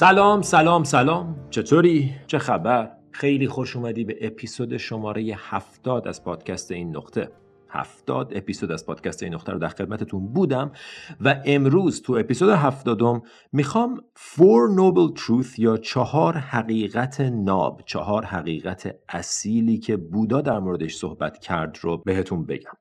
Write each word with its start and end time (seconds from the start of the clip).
سلام 0.00 0.42
سلام 0.42 0.84
سلام 0.84 1.36
چطوری؟ 1.50 2.14
چه 2.26 2.38
خبر؟ 2.38 2.90
خیلی 3.10 3.48
خوش 3.48 3.76
اومدی 3.76 4.04
به 4.04 4.16
اپیزود 4.20 4.76
شماره 4.76 5.34
هفتاد 5.38 6.08
از 6.08 6.24
پادکست 6.24 6.72
این 6.72 6.96
نقطه 6.96 7.32
هفتاد 7.68 8.32
اپیزود 8.36 8.72
از 8.72 8.86
پادکست 8.86 9.22
این 9.22 9.34
نقطه 9.34 9.52
رو 9.52 9.58
در 9.58 9.68
خدمتتون 9.68 10.32
بودم 10.32 10.72
و 11.20 11.42
امروز 11.44 12.02
تو 12.02 12.12
اپیزود 12.12 12.48
هفتادم 12.48 13.22
می‌خوام 13.52 14.00
Four 14.18 14.76
Noble 14.78 15.20
Truth 15.20 15.58
یا 15.58 15.76
چهار 15.76 16.36
حقیقت 16.36 17.20
ناب 17.20 17.82
چهار 17.86 18.24
حقیقت 18.24 18.96
اصیلی 19.08 19.78
که 19.78 19.96
بودا 19.96 20.40
در 20.40 20.58
موردش 20.58 20.94
صحبت 20.94 21.38
کرد 21.38 21.78
رو 21.80 21.96
بهتون 21.96 22.46
بگم 22.46 22.72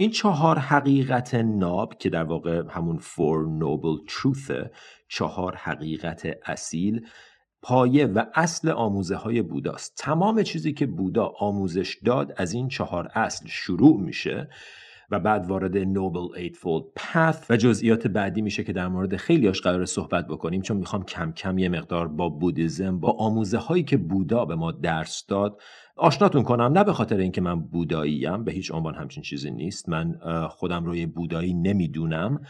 این 0.00 0.10
چهار 0.10 0.58
حقیقت 0.58 1.34
ناب 1.34 1.98
که 1.98 2.10
در 2.10 2.24
واقع 2.24 2.62
همون 2.70 2.98
Four 2.98 3.60
Noble 3.60 4.12
Truth 4.12 4.68
چهار 5.08 5.56
حقیقت 5.56 6.26
اصیل 6.46 7.06
پایه 7.62 8.06
و 8.06 8.24
اصل 8.34 8.68
آموزه 8.68 9.16
های 9.16 9.42
بوداست. 9.42 9.94
تمام 9.96 10.42
چیزی 10.42 10.72
که 10.72 10.86
بودا 10.86 11.32
آموزش 11.38 11.98
داد 12.04 12.32
از 12.36 12.52
این 12.52 12.68
چهار 12.68 13.08
اصل 13.14 13.46
شروع 13.48 14.00
میشه 14.00 14.48
و 15.10 15.20
بعد 15.20 15.46
وارد 15.46 15.76
نوبل 15.76 16.38
ایتفولد 16.38 16.84
پث 16.96 17.50
و 17.50 17.56
جزئیات 17.56 18.06
بعدی 18.06 18.42
میشه 18.42 18.64
که 18.64 18.72
در 18.72 18.88
مورد 18.88 19.16
خیلیاش 19.16 19.60
قرار 19.60 19.84
صحبت 19.84 20.26
بکنیم 20.26 20.62
چون 20.62 20.76
می‌خوام 20.76 21.04
کم 21.04 21.32
کم 21.32 21.58
یه 21.58 21.68
مقدار 21.68 22.08
با 22.08 22.28
بودیزم 22.28 23.00
با 23.00 23.10
آموزه 23.10 23.58
هایی 23.58 23.82
که 23.82 23.96
بودا 23.96 24.44
به 24.44 24.54
ما 24.54 24.72
درس 24.72 25.26
داد 25.26 25.60
آشناتون 25.98 26.42
کنم. 26.42 26.62
نه 26.62 26.84
به 26.84 26.92
خاطر 26.92 27.16
اینکه 27.16 27.40
من 27.40 27.60
بوداییم 27.60 28.44
به 28.44 28.52
هیچ 28.52 28.72
عنوان 28.72 28.94
همچین 28.94 29.22
چیزی 29.22 29.50
نیست. 29.50 29.88
من 29.88 30.14
خودم 30.50 30.84
رو 30.84 30.96
یه 30.96 31.06
بودایی 31.06 31.54
نمی‌دونم. 31.54 32.40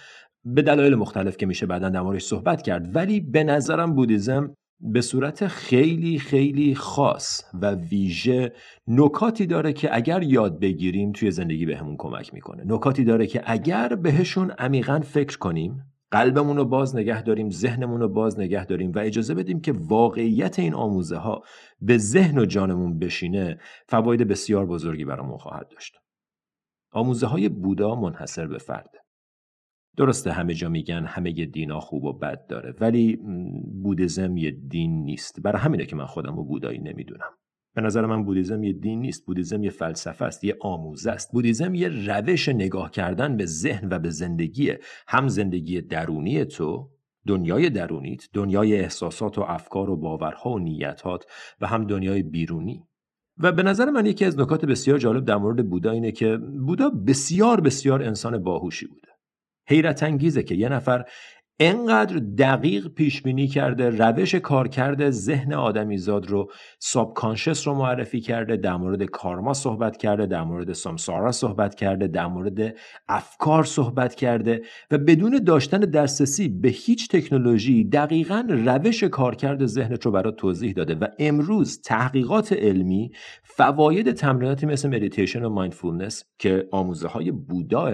به 0.44 0.62
دلایل 0.62 0.94
مختلف 0.94 1.36
که 1.36 1.46
میشه 1.46 1.66
بعدا 1.66 1.88
در 1.88 2.00
موردش 2.00 2.24
صحبت 2.24 2.62
کرد. 2.62 2.96
ولی 2.96 3.20
به 3.20 3.44
نظرم 3.44 3.94
بودیزم 3.94 4.54
به 4.80 5.00
صورت 5.00 5.46
خیلی 5.46 6.18
خیلی 6.18 6.74
خاص 6.74 7.44
و 7.62 7.74
ویژه 7.74 8.52
نکاتی 8.88 9.46
داره 9.46 9.72
که 9.72 9.96
اگر 9.96 10.22
یاد 10.22 10.60
بگیریم 10.60 11.12
توی 11.12 11.30
زندگی 11.30 11.66
بهمون 11.66 11.96
کمک 11.98 12.34
می‌کنه. 12.34 12.62
نکاتی 12.66 13.04
داره 13.04 13.26
که 13.26 13.42
اگر 13.46 13.88
بهشون 13.88 14.50
عمیقا 14.50 15.00
فکر 15.00 15.38
کنیم 15.38 15.82
قلبمون 16.10 16.56
رو 16.56 16.64
باز 16.64 16.96
نگه 16.96 17.22
داریم 17.22 17.50
ذهنمون 17.50 18.00
رو 18.00 18.08
باز 18.08 18.40
نگه 18.40 18.64
داریم 18.64 18.92
و 18.92 18.98
اجازه 18.98 19.34
بدیم 19.34 19.60
که 19.60 19.72
واقعیت 19.72 20.58
این 20.58 20.74
آموزه 20.74 21.16
ها 21.16 21.42
به 21.80 21.98
ذهن 21.98 22.38
و 22.38 22.44
جانمون 22.44 22.98
بشینه 22.98 23.58
فواید 23.86 24.28
بسیار 24.28 24.66
بزرگی 24.66 25.04
برامون 25.04 25.38
خواهد 25.38 25.68
داشت. 25.68 25.96
آموزه 26.92 27.26
های 27.26 27.48
بودا 27.48 27.94
منحصر 27.94 28.46
به 28.46 28.58
فرده 28.58 28.98
درسته 29.96 30.32
همه 30.32 30.54
جا 30.54 30.68
میگن 30.68 31.04
همه 31.04 31.32
دینا 31.32 31.80
خوب 31.80 32.04
و 32.04 32.12
بد 32.12 32.46
داره 32.46 32.74
ولی 32.80 33.16
بودیزم 33.82 34.36
یه 34.36 34.50
دین 34.50 35.04
نیست. 35.04 35.40
برای 35.40 35.62
همینه 35.62 35.86
که 35.86 35.96
من 35.96 36.06
خودم 36.06 36.36
رو 36.36 36.44
بودایی 36.44 36.78
نمی‌دونم. 36.78 37.30
به 37.74 37.80
نظر 37.80 38.06
من 38.06 38.24
بودیزم 38.24 38.62
یه 38.62 38.72
دین 38.72 39.00
نیست 39.00 39.26
بودیزم 39.26 39.64
یه 39.64 39.70
فلسفه 39.70 40.24
است 40.24 40.44
یه 40.44 40.56
آموزه 40.60 41.10
است. 41.10 41.32
بودیزم 41.32 41.74
یه 41.74 41.88
روش 41.88 42.48
نگاه 42.48 42.90
کردن 42.90 43.36
به 43.36 43.46
ذهن 43.46 43.88
و 43.90 43.98
به 43.98 44.10
زندگی 44.10 44.72
هم 45.08 45.28
زندگی 45.28 45.80
درونی 45.80 46.44
تو 46.44 46.90
دنیای 47.26 47.70
درونیت 47.70 48.24
دنیای 48.32 48.76
احساسات 48.76 49.38
و 49.38 49.42
افکار 49.42 49.90
و 49.90 49.96
باورها 49.96 50.50
و 50.50 50.58
نیتات 50.58 51.24
و 51.60 51.66
هم 51.66 51.84
دنیای 51.84 52.22
بیرونی. 52.22 52.84
و 53.38 53.52
به 53.52 53.62
نظر 53.62 53.90
من 53.90 54.06
یکی 54.06 54.24
از 54.24 54.38
نکات 54.38 54.64
بسیار 54.64 54.98
جالب 54.98 55.24
در 55.24 55.36
مورد 55.36 55.68
بودا 55.68 55.90
اینه 55.90 56.12
که 56.12 56.36
بودا 56.66 56.90
بسیار 56.90 57.60
بسیار 57.60 58.02
انسان 58.02 58.42
باهوشی 58.42 58.86
بوده. 58.86 59.08
حیرت 59.68 60.02
انگیزه 60.02 60.42
که 60.42 60.54
یه 60.54 60.68
نفر 60.68 61.04
انقدر 61.60 62.16
دقیق 62.18 62.88
پیش 62.88 63.22
بینی 63.22 63.48
کرده 63.48 63.90
روش 63.90 64.34
کارکرد 64.34 65.10
ذهن 65.10 65.52
آدمیزاد 65.52 66.26
رو 66.26 66.50
ساب 66.78 67.18
رو 67.66 67.74
معرفی 67.74 68.20
کرده 68.20 68.56
در 68.56 68.76
مورد 68.76 69.02
کارما 69.02 69.52
صحبت 69.52 69.96
کرده 69.96 70.26
در 70.26 70.44
مورد 70.44 70.72
سامسارا 70.72 71.32
صحبت 71.32 71.74
کرده 71.74 72.06
در 72.06 72.26
مورد 72.26 72.74
افکار 73.08 73.64
صحبت 73.64 74.14
کرده 74.14 74.62
و 74.90 74.98
بدون 74.98 75.40
داشتن 75.46 75.80
دسترسی 75.80 76.48
به 76.48 76.68
هیچ 76.68 77.08
تکنولوژی 77.08 77.84
دقیقا 77.84 78.44
روش 78.48 79.04
کارکرد 79.04 79.66
ذهنت 79.66 80.06
رو 80.06 80.12
برات 80.12 80.36
توضیح 80.36 80.72
داده 80.72 80.94
و 80.94 81.06
امروز 81.18 81.82
تحقیقات 81.82 82.52
علمی 82.52 83.10
فواید 83.42 84.12
تمریناتی 84.12 84.66
مثل 84.66 84.88
مدیتیشن 84.88 85.44
و 85.44 85.48
mindfulness 85.48 86.24
که 86.38 86.68
آموزه 86.72 87.08
های 87.08 87.30
بوداست 87.30 87.92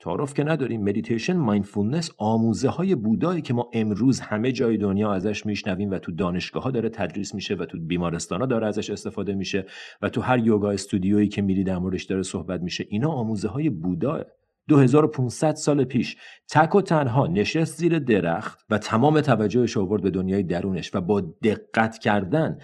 تعارف 0.00 0.34
که 0.34 0.44
نداریم. 0.44 0.84
meditation 0.84 1.36
mindfulness 1.36 2.10
آموزه 2.18 2.68
های 2.68 2.94
بودایی 2.94 3.42
که 3.42 3.54
ما 3.54 3.70
امروز 3.72 4.20
همه 4.20 4.52
جای 4.52 4.76
دنیا 4.76 5.12
ازش 5.12 5.46
میشنویم 5.46 5.90
و 5.90 5.98
تو 5.98 6.12
دانشگاه 6.12 6.62
ها 6.62 6.70
داره 6.70 6.88
تدریس 6.88 7.34
میشه 7.34 7.54
و 7.54 7.64
تو 7.64 7.78
بیمارستان 7.80 8.40
ها 8.40 8.46
داره 8.46 8.66
ازش 8.66 8.90
استفاده 8.90 9.34
میشه 9.34 9.66
و 10.02 10.08
تو 10.08 10.20
هر 10.20 10.38
yoga 10.38 10.70
studio 10.70 11.13
یی 11.13 11.28
که 11.28 11.42
میری 11.42 11.64
در 11.64 11.78
موردش 11.78 12.04
داره 12.04 12.22
صحبت 12.22 12.60
میشه. 12.60 12.86
اینا 12.88 13.08
آموزه 13.08 13.48
های 13.48 13.70
بوداه 13.70 14.24
2500 14.68 15.54
سال 15.54 15.84
پیش 15.84 16.16
تک 16.50 16.74
و 16.74 16.82
تنها 16.82 17.26
نشست 17.26 17.78
زیر 17.78 17.98
درخت 17.98 18.66
و 18.70 18.78
تمام 18.78 19.20
توجهش 19.20 19.76
آورد 19.76 20.02
به 20.02 20.10
دنیای 20.10 20.42
درونش 20.42 20.94
و 20.94 21.00
با 21.00 21.20
دقت 21.20 21.98
کردن 21.98 22.58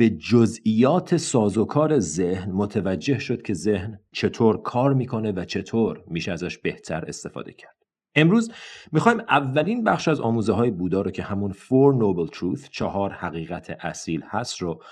به 0.00 0.10
جزئیات 0.10 1.16
سازوکار 1.16 1.98
ذهن 1.98 2.52
متوجه 2.52 3.18
شد 3.18 3.42
که 3.42 3.54
ذهن 3.54 4.00
چطور 4.12 4.62
کار 4.62 4.94
می‌کنه 4.94 5.32
و 5.32 5.44
چطور 5.44 6.04
میشه 6.06 6.32
ازش 6.32 6.58
بهتر 6.58 7.04
استفاده 7.08 7.52
کرد. 7.52 7.76
امروز 8.14 8.52
می‌خوایم 8.92 9.20
اولین 9.20 9.84
بخش 9.84 10.08
از 10.08 10.20
آموزه 10.20 10.52
های 10.52 10.70
بودا 10.70 11.00
رو 11.00 11.10
که 11.10 11.22
همون 11.22 11.52
Four 11.52 11.94
Noble 12.00 12.34
Truth 12.34 12.68
چهار 12.70 13.10
حقیقت 13.10 13.70
اصیل 13.80 14.22
هست 14.28 14.62
رو 14.62 14.82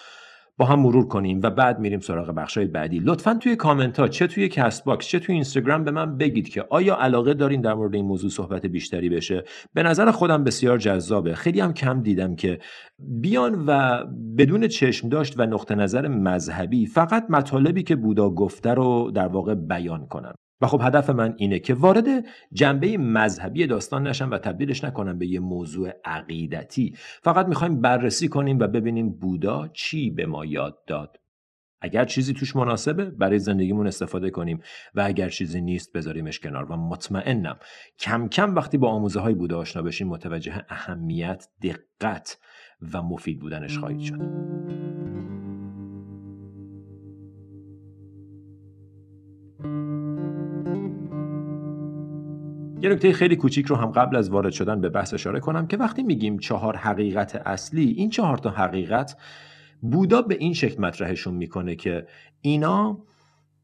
با 0.59 0.65
هم 0.67 0.81
مرور 0.81 1.09
کنیم 1.09 1.41
و 1.43 1.51
بعد 1.51 1.79
میریم 1.79 2.01
سراغ 2.01 2.31
بخشای 2.31 2.67
بعدی. 2.67 2.99
لطفا 2.99 3.35
توی 3.35 3.57
کامنت 3.57 4.01
ها 4.01 4.09
چه 4.09 4.27
توی 4.27 4.49
کست 4.49 4.85
باکس 4.85 5.07
چه 5.07 5.19
توی 5.19 5.35
اینستاگرام 5.35 5.85
به 5.85 5.91
من 5.91 6.17
بگید 6.17 6.49
که 6.49 6.65
آیا 6.71 6.97
علاقه 6.97 7.35
دارین 7.35 7.61
در 7.61 7.75
مورد 7.75 7.95
این 7.95 8.05
موضوع 8.05 8.31
صحبت 8.31 8.67
بیشتری 8.67 9.09
بشه. 9.09 9.45
به 9.75 9.83
نظر 9.83 10.11
خودم 10.11 10.45
بسیار 10.45 10.79
جذابه. 10.79 11.35
خیلی 11.35 11.61
هم 11.61 11.73
کم 11.73 12.03
دیدم 12.03 12.37
که 12.37 12.59
بیان 12.99 13.65
و 13.67 14.05
بدون 14.39 14.69
چشم 14.69 15.09
داشت 15.09 15.35
و 15.37 15.47
نقطه 15.47 15.75
نظر 15.75 16.09
مذهبی 16.09 16.87
فقط 16.87 17.27
مطالبی 17.29 17.83
که 17.83 17.97
بودا 17.97 18.31
گفته 18.31 18.75
رو 18.75 19.11
در 19.11 19.29
واقع 19.29 19.55
بیان 19.55 20.07
کنن. 20.07 20.35
و 20.61 20.67
خب 20.67 20.81
هدف 20.83 21.11
من 21.11 21.35
اینه 21.37 21.59
که 21.59 21.75
وارد 21.75 22.07
جنبه 22.53 22.99
مذهبی 22.99 23.67
داستان 23.67 24.07
نشم 24.07 24.31
و 24.31 24.39
تبدیلش 24.39 24.85
نکنم 24.85 25.19
به 25.19 25.27
یه 25.27 25.41
موضوع 25.41 25.93
عقیدتی. 26.05 26.95
فقط 27.23 27.47
می‌خوایم 27.47 27.81
بررسی 27.81 28.29
کنیم 28.29 28.59
و 28.59 28.67
ببینیم 28.67 29.11
بودا 29.11 29.69
چی 29.69 30.11
به 30.11 30.27
ما 30.27 30.45
یاد 30.45 30.85
داد. 30.87 31.17
اگر 31.81 32.05
چیزی 32.05 32.35
توش 32.35 32.57
مناسبه 32.57 33.05
برای 33.05 33.39
زندگیمون 33.39 33.87
استفاده 33.87 34.31
کنیم. 34.31 34.61
و 34.95 35.01
اگر 35.07 35.29
چیزی 35.29 35.61
نیست 35.61 35.93
بذاریمش 35.93 36.41
کنار. 36.41 36.73
و 36.73 36.77
مطمئنم 36.77 37.59
کم 37.99 38.29
کم 38.29 38.55
وقتی 38.55 38.79
با 38.79 38.89
آموزه 38.89 39.21
های 39.21 39.35
بودا 39.35 39.59
آشنا 39.59 39.83
بشیم 39.83 40.09
متوجه 40.09 40.65
اهمیت 40.69 41.49
دقت 41.63 42.39
و 42.95 43.03
مفید 43.03 43.41
بودنش 43.41 43.79
خواهید 43.79 44.01
شد. 44.01 44.98
یه 52.89 52.95
نکته 52.95 53.13
خیلی 53.13 53.37
کوچیک 53.37 53.67
رو 53.67 53.77
هم 53.77 53.91
قبل 53.91 54.17
از 54.17 54.31
وارد 54.31 54.53
شدن 54.53 54.81
به 54.81 54.89
بحث 54.89 55.15
اشاره 55.15 55.41
کنم 55.41 55.67
که 55.67 55.77
وقتی 55.77 56.03
میگیم 56.03 56.39
چهار 56.39 56.77
حقیقت 56.77 57.37
اصلی 57.47 57.91
این 57.91 58.11
چهار 58.11 58.39
تا 58.39 58.51
حقیقت 58.51 59.17
بودا 59.81 60.23
به 60.23 60.37
این 60.41 60.55
شکل 60.55 60.83
مطرحشون 60.83 61.35
می‌کنه 61.35 61.77
که 61.77 62.07
اینا 62.41 62.99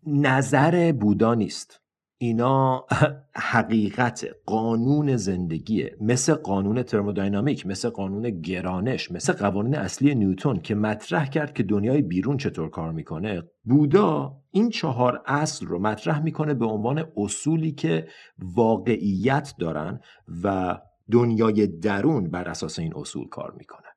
نظر 0.07 0.93
بودا 0.93 1.35
نیست. 1.35 1.81
اینا 2.25 2.87
حقیقت 3.53 4.27
قانون 4.47 5.17
زندگیه. 5.17 5.97
مثل 6.01 6.35
قانون 6.35 6.83
ترمودینامیک 6.83 7.67
مثل 7.67 7.91
قانون 7.91 8.41
گرانش 8.41 9.11
مثل 9.11 9.33
قوانین 9.33 9.75
اصلی 9.75 10.15
نیوتون 10.15 10.61
که 10.61 10.75
مطرح 10.75 11.27
کرد 11.27 11.55
که 11.55 11.63
دنیای 11.63 12.03
بیرون 12.03 12.37
چطور 12.37 12.71
کار 12.71 12.93
می‌کنه. 12.93 13.43
بودا 13.65 14.37
این 14.51 14.71
چهار 14.71 15.23
اصل 15.27 15.67
رو 15.67 15.79
مطرح 15.79 16.23
می‌کنه 16.23 16.55
به 16.55 16.67
عنوان 16.67 17.05
اصولی 17.17 17.73
که 17.73 18.07
واقعیت 18.39 19.55
دارن 19.59 20.01
و 20.45 20.79
دنیای 21.11 21.67
درون 21.67 22.31
بر 22.31 22.49
اساس 22.49 22.79
این 22.79 22.93
اصول 22.97 23.29
کار 23.29 23.55
می‌کنه. 23.59 23.89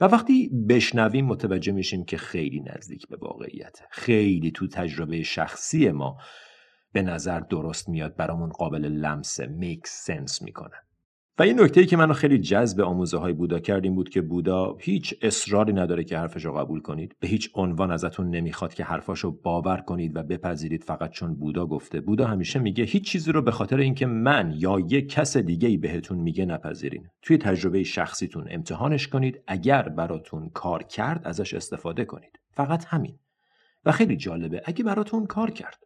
و 0.00 0.04
وقتی 0.04 0.48
بشنویم 0.68 1.26
متوجه 1.26 1.72
میشیم 1.72 2.04
که 2.04 2.16
خیلی 2.16 2.64
نزدیک 2.66 3.08
به 3.08 3.16
واقعیت 3.16 3.78
خیلی 3.90 4.50
تو 4.50 4.68
تجربه 4.68 5.22
شخصی 5.22 5.90
ما 5.90 6.16
به 6.94 7.02
نظر 7.02 7.40
درست 7.40 7.88
میاد 7.88 8.16
برامون 8.16 8.48
قابل 8.48 8.84
لمس 8.84 9.40
میک 9.40 9.86
سنس 9.86 10.42
می‌کنه. 10.42 10.76
و 11.38 11.46
یه 11.46 11.52
نکته 11.52 11.86
که 11.86 11.96
منو 11.96 12.12
خیلی 12.12 12.38
جذب 12.38 12.80
آموزه 12.80 13.18
های 13.18 13.32
بودا 13.32 13.58
کرد 13.58 13.84
این 13.84 13.94
بود 13.94 14.08
که 14.08 14.22
بودا 14.22 14.76
هیچ 14.80 15.14
اصراری 15.22 15.72
نداره 15.72 16.04
که 16.04 16.18
حرفش 16.18 16.44
رو 16.44 16.52
قبول 16.52 16.80
کنید. 16.80 17.16
به 17.20 17.28
هیچ 17.28 17.50
عنوان 17.54 17.90
ازتون 17.90 18.30
نمی‌خواد 18.30 18.74
که 18.74 18.84
حرفاشو 18.84 19.30
باور 19.42 19.76
کنید 19.76 20.16
و 20.16 20.22
بپذیرید 20.22 20.84
فقط 20.84 21.10
چون 21.10 21.34
بودا 21.34 21.66
گفته. 21.66 22.00
بودا 22.00 22.26
همیشه 22.26 22.58
میگه 22.58 22.84
هیچ 22.84 23.04
چیزی 23.10 23.32
رو 23.32 23.42
به 23.42 23.50
خاطر 23.50 23.78
اینکه 23.78 24.06
من 24.06 24.52
یا 24.56 24.80
یک 24.80 25.08
کس 25.08 25.36
دیگه 25.36 25.68
ای 25.68 25.76
بهتون 25.76 26.18
میگه 26.18 26.44
نپذیرین. 26.44 27.08
توی 27.22 27.38
تجربه 27.38 27.82
شخصیتون 27.82 28.46
امتحانش 28.50 29.08
کنید. 29.08 29.40
اگر 29.46 29.88
براتون 29.88 30.48
کار 30.48 30.82
کرد 30.82 31.26
ازش 31.26 31.54
استفاده 31.54 32.04
کنید. 32.04 32.40
فقط 32.50 32.84
همین. 32.84 33.18
و 33.84 33.92
خیلی 33.92 34.16
جالبه 34.16 34.62
اگه 34.64 34.84
براتون 34.84 35.26
کار 35.26 35.50
کرد. 35.50 35.78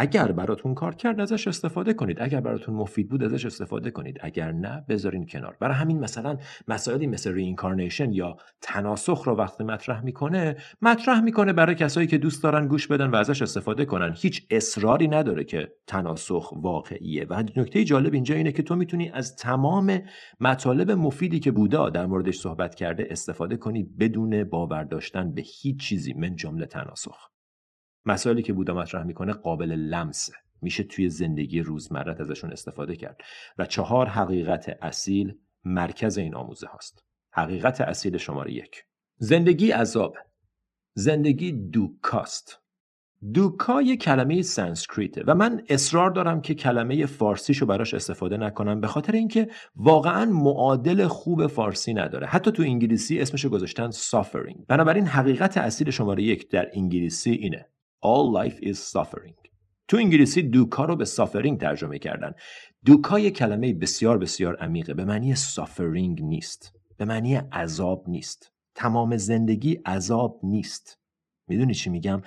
اگر 0.00 0.32
براتون 0.32 0.74
کار 0.74 0.94
کرد 0.94 1.20
ازش 1.20 1.48
استفاده 1.48 1.94
کنید. 1.94 2.16
اگر 2.20 2.40
براتون 2.40 2.74
مفید 2.74 3.08
بود 3.08 3.24
ازش 3.24 3.46
استفاده 3.46 3.90
کنید. 3.90 4.18
اگر 4.20 4.52
نه 4.52 4.84
بذارین 4.88 5.26
کنار. 5.26 5.56
برای 5.60 5.74
همین 5.74 6.00
مثلا 6.00 6.38
مسائلی 6.68 7.06
مثل 7.06 7.32
reincarnation 7.32 8.12
یا 8.12 8.36
تناسخ 8.60 9.24
رو 9.24 9.36
وقتی 9.36 9.64
مطرح 9.64 10.04
می‌کنه 10.04 10.56
مطرح 10.82 11.20
می‌کنه 11.20 11.52
برای 11.52 11.74
کسایی 11.74 12.06
که 12.06 12.18
دوست 12.18 12.42
دارن 12.42 12.68
گوش 12.68 12.86
بدن 12.86 13.10
و 13.10 13.16
ازش 13.16 13.42
استفاده 13.42 13.84
کنن. 13.84 14.14
هیچ 14.16 14.46
اصراری 14.50 15.08
نداره 15.08 15.44
که 15.44 15.72
تناسخ 15.86 16.52
واقعیه. 16.56 17.26
و 17.30 17.44
نکته 17.56 17.84
جالب 17.84 18.14
اینجا 18.14 18.34
اینه 18.34 18.52
که 18.52 18.62
تو 18.62 18.76
می‌تونی 18.76 19.10
از 19.10 19.36
تمام 19.36 20.00
مطالب 20.40 20.90
مفیدی 20.90 21.40
که 21.40 21.50
بودا 21.50 21.90
در 21.90 22.06
موردش 22.06 22.38
صحبت 22.38 22.74
کرده 22.74 23.06
استفاده 23.10 23.56
کنی 23.56 23.82
بدون 23.82 24.44
باور 24.44 24.84
داشتن 24.84 25.34
به 25.34 25.42
هیچ 25.44 25.80
چیزی 25.80 26.12
من 26.12 26.36
جمله 26.36 26.66
تناسخ. 26.66 27.28
مسائلی 28.06 28.42
که 28.42 28.52
بودا 28.52 28.74
مطرح 28.74 29.02
می‌کنه 29.02 29.32
قابل 29.32 29.72
لمسه. 29.72 30.32
میشه 30.62 30.82
توی 30.82 31.08
زندگی 31.08 31.60
روزمرت 31.60 32.20
ازشون 32.20 32.52
استفاده 32.52 32.96
کرد. 32.96 33.20
و 33.58 33.66
چهار 33.66 34.06
حقیقت 34.06 34.76
اصیل 34.82 35.34
مرکز 35.64 36.18
این 36.18 36.34
آموزه 36.34 36.66
هاست. 36.66 37.04
حقیقت 37.30 37.80
اصیل 37.80 38.16
شماره 38.16 38.52
یک. 38.52 38.84
زندگی 39.16 39.70
عذاب. 39.70 40.16
زندگی 40.94 41.52
دوکاست. 41.52 42.60
دوکا 43.34 43.82
یه 43.82 43.96
کلمه 43.96 44.42
سانسکریته 44.42 45.24
و 45.26 45.34
من 45.34 45.62
اصرار 45.68 46.10
دارم 46.10 46.40
که 46.40 46.54
کلمه 46.54 47.06
فارسیشو 47.06 47.66
براش 47.66 47.94
استفاده 47.94 48.36
نکنم 48.36 48.80
به 48.80 48.86
خاطر 48.86 49.12
اینکه 49.12 49.48
واقعا 49.76 50.24
معادل 50.24 51.06
خوب 51.06 51.46
فارسی 51.46 51.94
نداره. 51.94 52.26
حتی 52.26 52.52
تو 52.52 52.62
انگلیسی 52.62 53.20
اسمشو 53.20 53.48
گذاشتن 53.48 53.90
suffering. 53.90 54.66
بنابراین 54.68 55.06
حقیقت 55.06 55.56
اصیل 55.56 55.90
شماره 55.90 56.22
یک 56.22 56.50
در 56.50 56.70
انگلیسی 56.74 57.30
اینه. 57.30 57.66
All 58.04 58.32
life 58.32 58.60
is 58.60 58.76
suffering. 58.76 59.34
تو 59.88 59.96
انگلیسی 59.96 60.42
دوکا 60.42 60.84
رو 60.84 60.96
به 60.96 61.04
suffering 61.04 61.60
ترجمه 61.60 61.98
کردن. 61.98 62.32
دوکا 62.84 63.18
یه 63.18 63.30
کلمه 63.30 63.74
بسیار 63.74 64.18
بسیار 64.18 64.56
عمیقه. 64.56 64.94
به 64.94 65.04
معنی 65.04 65.34
suffering 65.34 66.22
نیست. 66.22 66.72
به 66.96 67.04
معنی 67.04 67.34
عذاب 67.34 68.04
نیست. 68.08 68.52
تمام 68.74 69.16
زندگی 69.16 69.74
عذاب 69.74 70.40
نیست. 70.42 70.98
می‌دونی 71.48 71.74
چی 71.74 71.90
میگم؟ 71.90 72.22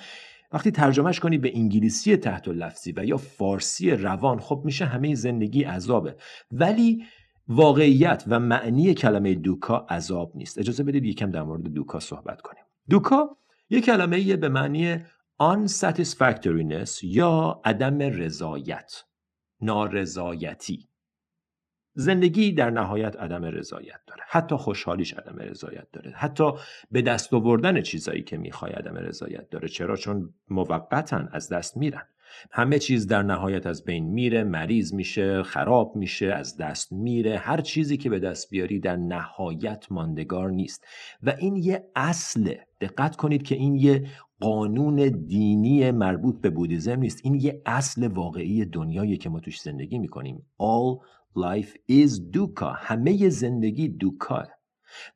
وقتی 0.52 0.72
ترجمهش 0.72 1.20
کنی 1.20 1.38
به 1.38 1.52
انگلیسی 1.58 2.18
تحت 2.18 2.48
لفظی 2.48 2.94
و 2.98 3.06
یا 3.06 3.18
فارسی 3.18 3.92
روان 3.92 4.40
خب 4.40 4.62
میشه 4.66 4.86
همه 4.86 5.16
زندگی 5.16 5.64
عذابه. 5.64 6.16
ولی 6.52 7.04
واقعیت 7.48 8.24
و 8.28 8.40
معنی 8.40 8.94
کلمه 8.94 9.36
دوکا 9.36 9.78
عذاب 9.90 10.32
نیست. 10.36 10.58
اجازه 10.58 10.84
بدید 10.84 11.06
یکم 11.06 11.32
در 11.32 11.44
مورد 11.44 11.64
دوکا 11.64 12.00
صحبت 12.00 12.42
کنیم. 12.42 12.64
دوکا 12.90 13.38
یه 13.70 13.82
کلمه 13.82 14.36
به 14.36 14.50
معنی 14.50 15.04
unsatisfactoriness 15.42 17.04
یا 17.04 17.62
عدم 17.66 18.00
رضایت 18.00 19.04
نارضایتی. 19.62 20.88
زندگی 21.94 22.52
در 22.52 22.70
نهایت 22.70 23.16
عدم 23.16 23.46
رضایت 23.46 24.00
داره. 24.08 24.24
حتی 24.28 24.56
خوشحالیش 24.56 25.14
عدم 25.14 25.40
رضایت 25.40 25.92
داره. 25.94 26.12
حتی 26.12 26.52
به 26.92 27.02
دست 27.02 27.34
آوردن 27.34 27.82
چیزایی 27.82 28.24
که 28.24 28.38
می‌خوای 28.38 28.72
عدم 28.72 28.96
رضایت 28.96 29.50
داره. 29.50 29.68
چرا؟ 29.68 29.96
چون 29.96 30.34
موقتا 30.50 31.28
از 31.32 31.50
دست 31.50 31.78
میرن. 31.78 32.08
همه 32.52 32.80
چیز 32.80 33.08
در 33.08 33.24
نهایت 33.24 33.66
از 33.66 33.84
بین 33.84 34.06
میره 34.06 34.44
مریض 34.44 34.94
میشه 34.94 35.44
خراب 35.44 35.96
میشه 35.96 36.26
از 36.26 36.58
دست 36.58 36.92
میره. 36.92 37.38
هر 37.38 37.62
چیزی 37.62 37.98
که 37.98 38.10
به 38.10 38.20
دست 38.20 38.50
بیاری 38.50 38.80
در 38.80 38.96
نهایت 38.96 39.86
ماندگار 39.92 40.52
نیست. 40.52 40.86
و 41.24 41.36
این 41.40 41.56
یه 41.56 41.84
اصله. 41.96 42.68
دقت 42.82 43.16
کنید 43.16 43.44
که 43.44 43.56
این 43.56 43.76
یه 43.76 44.08
قانون 44.42 45.26
دینی 45.28 45.92
مربوط 45.92 46.42
به 46.42 46.50
بودیزم 46.50 47.00
نیست. 47.00 47.22
این 47.24 47.36
یه 47.36 47.62
اصل 47.66 48.08
واقعی 48.08 48.66
دنیایی 48.66 49.18
که 49.18 49.30
ما 49.30 49.40
توش 49.40 49.62
زندگی 49.62 50.00
می‌کنیم. 50.00 50.46
All 50.62 51.00
life 51.38 51.92
is 51.92 52.12
dukkha. 52.34 52.74
همه 52.78 53.30
زندگی 53.30 53.88
دوکاست 53.88 54.44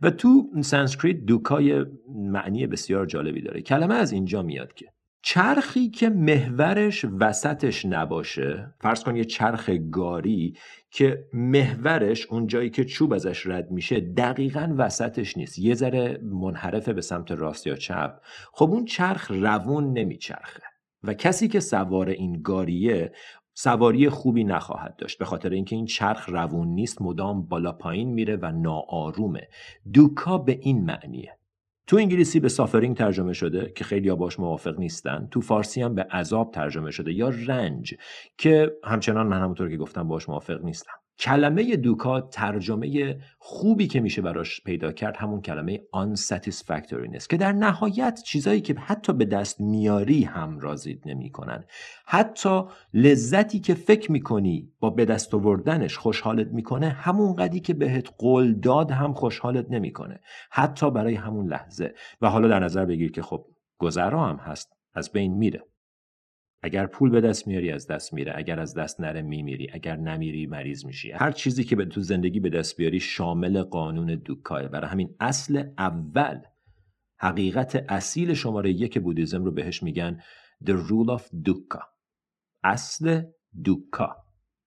و 0.01 0.09
تو 0.09 0.49
سانسکریت 0.61 1.17
دوکا 1.17 1.62
یه 1.62 1.85
معنی 2.15 2.67
بسیار 2.67 3.05
جالبی 3.05 3.41
داره. 3.41 3.61
کلمه 3.61 3.95
از 3.95 4.11
اینجا 4.11 4.41
میاد 4.41 4.73
که 4.73 4.85
چرخی 5.27 5.89
که 5.89 6.09
محورش 6.09 7.05
وسطش 7.19 7.85
نباشه. 7.85 8.73
فرض 8.81 9.03
کن 9.03 9.15
یه 9.15 9.25
چرخ 9.25 9.69
گاری 9.91 10.57
که 10.91 11.25
محورش 11.33 12.25
اون 12.25 12.47
جایی 12.47 12.69
که 12.69 12.85
چوب 12.85 13.13
ازش 13.13 13.47
رد 13.47 13.71
میشه 13.71 13.99
دقیقا 13.99 14.75
وسطش 14.77 15.37
نیست. 15.37 15.59
یه 15.59 15.73
ذره 15.73 16.19
منحرفه 16.23 16.93
به 16.93 17.01
سمت 17.01 17.31
راست 17.31 17.67
یا 17.67 17.75
چپ. 17.75 18.21
خب 18.53 18.69
اون 18.69 18.85
چرخ 18.85 19.31
روون 19.31 19.93
نمیچرخه 19.93 20.63
و 21.03 21.13
کسی 21.13 21.47
که 21.47 21.59
سوار 21.59 22.09
این 22.09 22.41
گاریه 22.41 23.11
سواری 23.53 24.09
خوبی 24.09 24.43
نخواهد 24.43 24.95
داشت. 24.95 25.17
به 25.19 25.25
خاطر 25.25 25.49
اینکه 25.49 25.75
این 25.75 25.85
چرخ 25.85 26.29
روون 26.29 26.67
نیست 26.67 27.01
مدام 27.01 27.45
بالا 27.45 27.71
پایین 27.71 28.13
میره 28.13 28.35
و 28.35 28.51
ناآرومه. 28.51 29.47
دوکا 29.93 30.37
به 30.37 30.59
این 30.61 30.85
معنیه. 30.85 31.37
تو 31.87 31.97
انگلیسی 31.97 32.39
به 32.39 32.49
سافرینگ 32.49 32.97
ترجمه 32.97 33.33
شده 33.33 33.71
که 33.75 33.83
خیلی 33.83 34.11
باش 34.11 34.39
موافق 34.39 34.79
نیستن. 34.79 35.27
تو 35.31 35.41
فارسی 35.41 35.81
هم 35.81 35.95
به 35.95 36.03
عذاب 36.03 36.51
ترجمه 36.51 36.91
شده 36.91 37.13
یا 37.13 37.29
رنج 37.47 37.95
که 38.37 38.71
همچنان 38.83 39.27
من 39.27 39.41
همونطور 39.41 39.69
که 39.69 39.77
گفتم 39.77 40.07
باش 40.07 40.29
موافق 40.29 40.63
نیستم. 40.63 41.04
کلمه 41.19 41.75
دوکا 41.75 42.21
ترجمه 42.21 43.17
خوبی 43.37 43.87
که 43.87 43.99
میشه 43.99 44.21
براش 44.21 44.61
پیدا 44.61 44.91
کرد 44.91 45.17
همون 45.17 45.41
کلمه 45.41 45.81
unsatisfactoriness 45.95 47.27
که 47.27 47.37
در 47.37 47.51
نهایت 47.51 48.21
چیزایی 48.25 48.61
که 48.61 48.73
حتی 48.73 49.13
به 49.13 49.25
دست 49.25 49.61
میاری 49.61 50.23
هم 50.23 50.59
راضید 50.59 51.01
نمی‌کنن. 51.05 51.63
حتی 52.05 52.63
لذتی 52.93 53.59
که 53.59 53.73
فکر 53.73 54.11
می‌کنی 54.11 54.71
با 54.79 54.89
به 54.89 55.05
دست 55.05 55.33
آوردنش 55.33 55.97
خوشحالت 55.97 56.47
می‌کنه 56.47 56.89
همون 56.89 57.35
قدی 57.35 57.59
که 57.59 57.73
بهت 57.73 58.09
قول 58.17 58.53
داد 58.53 58.91
هم 58.91 59.13
خوشحالت 59.13 59.65
نمی‌کنه. 59.69 60.19
حتی 60.51 60.91
برای 60.91 61.15
همون 61.15 61.47
لحظه. 61.47 61.93
و 62.21 62.29
حالا 62.29 62.47
در 62.47 62.59
نظر 62.59 62.85
بگیر 62.85 63.11
که 63.11 63.21
خب 63.21 63.45
گذرا 63.77 64.25
هم 64.25 64.35
هست. 64.35 64.71
از 64.93 65.11
بین 65.11 65.33
میره. 65.33 65.63
اگر 66.65 66.85
پول 66.87 67.09
به 67.09 67.21
دست 67.21 67.47
میاری 67.47 67.71
از 67.71 67.87
دست 67.87 68.13
میره. 68.13 68.33
اگر 68.35 68.59
از 68.59 68.73
دست 68.73 69.01
نره 69.01 69.21
میمیری. 69.21 69.67
اگر 69.73 69.95
نمیری 69.95 70.47
مریض 70.47 70.85
میشی. 70.85 71.11
هر 71.11 71.31
چیزی 71.31 71.63
که 71.63 71.75
به 71.75 71.85
تو 71.85 72.01
زندگی 72.01 72.39
به 72.39 72.49
دست 72.49 72.77
بیاری 72.77 72.99
شامل 72.99 73.61
قانون 73.61 74.15
دوکاه. 74.15 74.67
برای 74.67 74.89
همین 74.89 75.15
اصل 75.19 75.63
اول 75.77 76.41
حقیقت 77.19 77.85
اصیل 77.89 78.33
شماره 78.33 78.71
یک 78.71 78.99
بودیزم 78.99 79.45
رو 79.45 79.51
بهش 79.51 79.83
میگن 79.83 80.19
The 80.65 80.71
Rule 80.71 81.19
of 81.19 81.23
Dukkha 81.49 81.83
اصل 82.63 83.21
دوکا. 83.63 84.15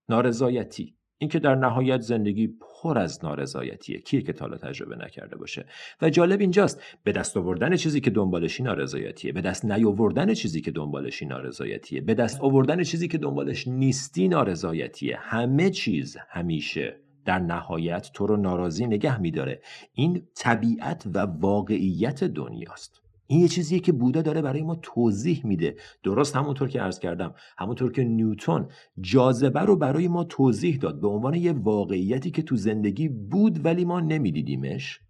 نارضایتی. 0.08 0.97
اینکه 1.18 1.38
در 1.38 1.54
نهایت 1.54 2.00
زندگی 2.00 2.46
پر 2.46 2.98
از 2.98 3.24
نارضایتیه. 3.24 3.98
کیه 3.98 4.22
که 4.22 4.32
تالا 4.32 4.56
تجربه 4.56 4.96
نکرده 4.96 5.36
باشه؟ 5.36 5.66
و 6.02 6.10
جالب 6.10 6.40
اینجاست 6.40 6.82
به 7.04 7.12
دست 7.12 7.36
آوردن 7.36 7.76
چیزی 7.76 8.00
که 8.00 8.10
دنبالشی 8.10 8.62
نارضایتیه. 8.62 9.32
به 9.32 9.40
دست 9.40 9.64
نیاوردن 9.64 10.34
چیزی 10.34 10.60
که 10.60 10.70
دنبالشی 10.70 11.26
نارضایتیه. 11.26 12.00
به 12.00 12.14
دست 12.14 12.40
آوردن 12.40 12.82
چیزی 12.82 13.08
که 13.08 13.18
دنبالش 13.18 13.68
نیستی 13.68 14.28
نارضایتیه. 14.28 15.16
همه 15.20 15.70
چیز 15.70 16.16
همیشه 16.28 16.96
در 17.24 17.38
نهایت 17.38 18.10
تو 18.14 18.26
رو 18.26 18.36
ناراضی 18.36 18.86
نگه 18.86 19.20
میداره. 19.20 19.60
این 19.92 20.22
طبیعت 20.34 21.06
و 21.14 21.18
واقعیت 21.18 22.24
دنیاست. 22.24 23.07
این 23.30 23.40
یه 23.40 23.48
چیزیه 23.48 23.78
که 23.78 23.92
بودا 23.92 24.22
داره 24.22 24.42
برای 24.42 24.62
ما 24.62 24.74
توضیح 24.74 25.46
میده. 25.46 25.76
درست 26.02 26.36
همونطور 26.36 26.68
که 26.68 26.80
عرض 26.80 26.98
کردم 26.98 27.34
همونطور 27.58 27.92
که 27.92 28.04
نیوتون 28.04 28.68
جاذبه 29.00 29.60
رو 29.60 29.76
برای 29.76 30.08
ما 30.08 30.24
توضیح 30.24 30.76
داد 30.76 31.00
به 31.00 31.08
عنوان 31.08 31.34
یه 31.34 31.52
واقعیتی 31.52 32.30
که 32.30 32.42
تو 32.42 32.56
زندگی 32.56 33.08
بود 33.08 33.64
ولی 33.64 33.84
ما 33.84 34.00
نمیدیدیمش. 34.00 35.00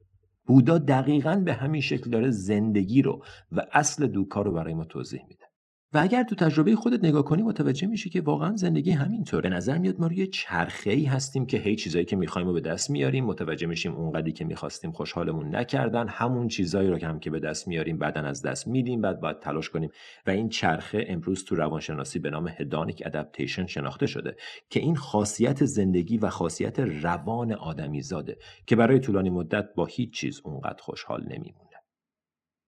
بودا 0.46 0.78
دقیقا 0.78 1.42
به 1.44 1.54
همین 1.54 1.80
شکل 1.80 2.10
داره 2.10 2.30
زندگی 2.30 3.02
رو 3.02 3.25
و 3.52 3.66
اصل 3.72 4.06
دوکا 4.06 4.42
رو 4.42 4.52
برای 4.52 4.75
ما 4.75 4.84
توضیح 4.84 5.20
میده. 5.28 5.47
و 5.92 5.99
اگر 5.99 6.23
تو 6.23 6.35
تجربه 6.35 6.76
خودت 6.76 7.04
نگاه 7.04 7.25
کنی 7.25 7.42
متوجه 7.42 7.87
میشی 7.87 8.11
که 8.11 8.21
واقعا 8.21 8.57
زندگی 8.57 8.90
همینطور 8.90 9.40
به 9.40 9.49
نظر 9.49 9.78
میاد 9.78 10.00
ما 10.00 10.07
روی 10.07 10.26
چرخه 10.26 10.90
ای 10.90 11.04
هستیم 11.04 11.47
که 11.47 11.59
هی 11.59 11.76
چیزایی 11.76 12.04
که 12.04 12.16
می‌خوایم 12.16 12.49
رو 12.49 12.54
به 12.54 12.61
دست 12.61 12.90
میاریم 12.90 13.25
متوجه 13.25 13.66
میشیم 13.66 13.95
اونقدری 13.95 14.33
که 14.33 14.45
می‌خواستیم 14.45 14.92
خوشحالمون 14.92 15.57
نکردن. 15.57 16.09
همون 16.09 16.49
چیزایی 16.49 16.90
رو 16.90 16.99
که 16.99 17.07
هم 17.07 17.21
که 17.21 17.30
به 17.30 17.40
دست 17.40 17.68
میاریم 17.68 17.99
بعدا 17.99 18.21
از 18.21 18.42
دست 18.42 18.66
میدیم 18.66 19.00
بعد 19.00 19.21
باید 19.21 19.38
تلاش 19.38 19.71
کنیم. 19.71 19.90
و 20.26 20.30
این 20.30 20.49
چرخه 20.49 21.04
امروز 21.09 21.45
تو 21.45 21.54
روانشناسی 21.54 22.18
به 22.18 22.30
نام 22.30 22.49
هدانیک 22.49 23.02
ادپتیشن 23.07 23.66
شناخته 23.66 24.07
شده 24.07 24.37
که 24.71 24.80
این 24.80 24.97
خاصیت 24.97 25.64
زندگی 25.64 26.18
و 26.18 26.28
خاصیت 26.28 26.80
روان 26.80 27.52
آدمی 27.52 28.02
زاده 28.02 28.38
که 28.66 28.76
برای 28.76 28.99
طولانی 28.99 29.30
مدت 29.30 29.75
با 29.75 29.87
هیچ 29.87 30.12
چیز 30.12 30.40
اونقدر 30.45 30.83
خوشحال 30.83 31.23
نمیمونه. 31.23 31.67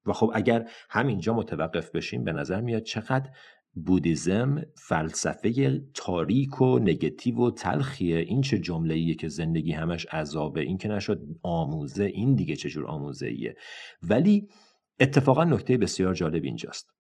و 0.07 0.13
خب 0.13 0.31
اگر 0.35 0.69
همینجا 0.91 1.35
متوقف 1.35 1.91
بشیم 1.91 2.25
به 2.25 2.33
نظر 2.33 2.61
میاد 2.61 2.83
چقدر 2.83 3.31
بودیزم 3.75 4.63
فلسفه 4.77 5.81
تاریک 5.95 6.61
و 6.61 6.79
نگتیو 6.79 7.37
و 7.37 7.51
تلخیه. 7.51 8.17
این 8.17 8.41
چه 8.41 8.59
جمله 8.59 9.15
که 9.15 9.29
زندگی 9.29 9.73
همش 9.73 10.07
عذابه 10.07 10.61
این 10.61 10.79
که 10.79 10.89
نشد 10.89 11.21
آموزه 11.43 12.05
این 12.05 12.35
دیگه 12.35 12.57
چجور 12.57 12.87
آموزه 12.87 13.27
ایه 13.27 13.55
ولی 14.03 14.49
اتفاقا 15.01 15.45
نکته 15.45 15.77
بسیار 15.77 16.15
جالب 16.15 16.45
اینجاست 16.45 16.91